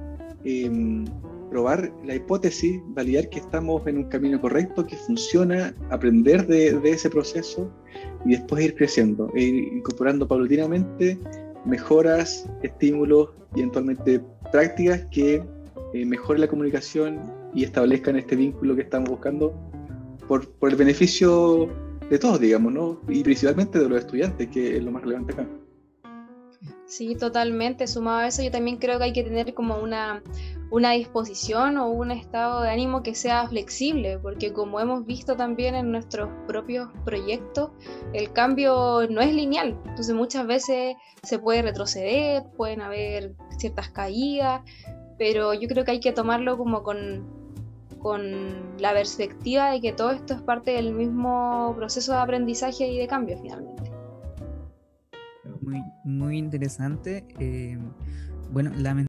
em, 0.43 1.05
probar 1.49 1.91
la 2.03 2.15
hipótesis, 2.15 2.81
validar 2.87 3.29
que 3.29 3.39
estamos 3.39 3.85
en 3.85 3.97
un 3.97 4.03
camino 4.05 4.41
correcto, 4.41 4.85
que 4.85 4.95
funciona, 4.95 5.75
aprender 5.91 6.47
de, 6.47 6.79
ese 6.83 7.09
proceso 7.09 7.71
y 8.25 8.31
después 8.31 8.65
ir 8.65 8.75
creciendo, 8.75 9.31
e 9.35 9.43
ir 9.43 9.73
incorporando 9.75 10.27
paulatinamente 10.27 11.19
mejoras, 11.65 12.49
estímulos 12.63 13.29
y 13.55 13.59
eventualmente 13.59 14.19
prácticas 14.51 15.05
que 15.11 15.43
eh, 15.93 16.05
mejoren 16.05 16.41
la 16.41 16.47
comunicación 16.47 17.21
y 17.53 17.63
establezcan 17.63 18.15
este 18.15 18.35
vínculo 18.35 18.75
que 18.75 18.81
estamos 18.81 19.09
buscando 19.09 19.53
por, 20.27 20.49
por, 20.53 20.71
el 20.71 20.75
beneficio 20.75 21.69
de 22.09 22.17
todos, 22.17 22.39
digamos, 22.39 22.73
¿no? 22.73 22.99
Y 23.07 23.23
principalmente 23.23 23.77
de 23.77 23.87
los 23.87 23.99
estudiantes, 23.99 24.49
que 24.49 24.77
es 24.77 24.83
lo 24.83 24.91
más 24.91 25.03
relevante 25.03 25.33
acá. 25.33 25.47
Sí, 26.85 27.15
totalmente. 27.15 27.87
Sumado 27.87 28.19
a 28.19 28.27
eso, 28.27 28.43
yo 28.43 28.51
también 28.51 28.77
creo 28.77 28.97
que 28.97 29.05
hay 29.05 29.13
que 29.13 29.23
tener 29.23 29.53
como 29.53 29.77
una, 29.77 30.21
una 30.69 30.91
disposición 30.91 31.77
o 31.77 31.89
un 31.89 32.11
estado 32.11 32.61
de 32.61 32.69
ánimo 32.69 33.03
que 33.03 33.15
sea 33.15 33.47
flexible, 33.47 34.19
porque 34.19 34.53
como 34.53 34.79
hemos 34.79 35.05
visto 35.05 35.35
también 35.35 35.75
en 35.75 35.91
nuestros 35.91 36.29
propios 36.47 36.89
proyectos, 37.05 37.71
el 38.13 38.31
cambio 38.33 39.07
no 39.09 39.21
es 39.21 39.33
lineal. 39.33 39.79
Entonces 39.85 40.13
muchas 40.13 40.45
veces 40.45 40.95
se 41.23 41.39
puede 41.39 41.61
retroceder, 41.63 42.43
pueden 42.57 42.81
haber 42.81 43.33
ciertas 43.57 43.89
caídas, 43.89 44.61
pero 45.17 45.53
yo 45.53 45.67
creo 45.67 45.85
que 45.85 45.91
hay 45.91 45.99
que 45.99 46.11
tomarlo 46.11 46.57
como 46.57 46.83
con, 46.83 47.25
con 47.99 48.77
la 48.79 48.93
perspectiva 48.93 49.71
de 49.71 49.81
que 49.81 49.93
todo 49.93 50.11
esto 50.11 50.33
es 50.33 50.41
parte 50.41 50.71
del 50.71 50.93
mismo 50.93 51.73
proceso 51.77 52.13
de 52.13 52.19
aprendizaje 52.19 52.87
y 52.87 52.97
de 52.97 53.07
cambio 53.07 53.37
finalmente 53.41 53.92
muy, 55.61 55.83
muy 56.03 56.37
interesante. 56.37 57.25
Eh, 57.39 57.77
bueno, 58.51 58.71
lamentablemente 58.77 59.01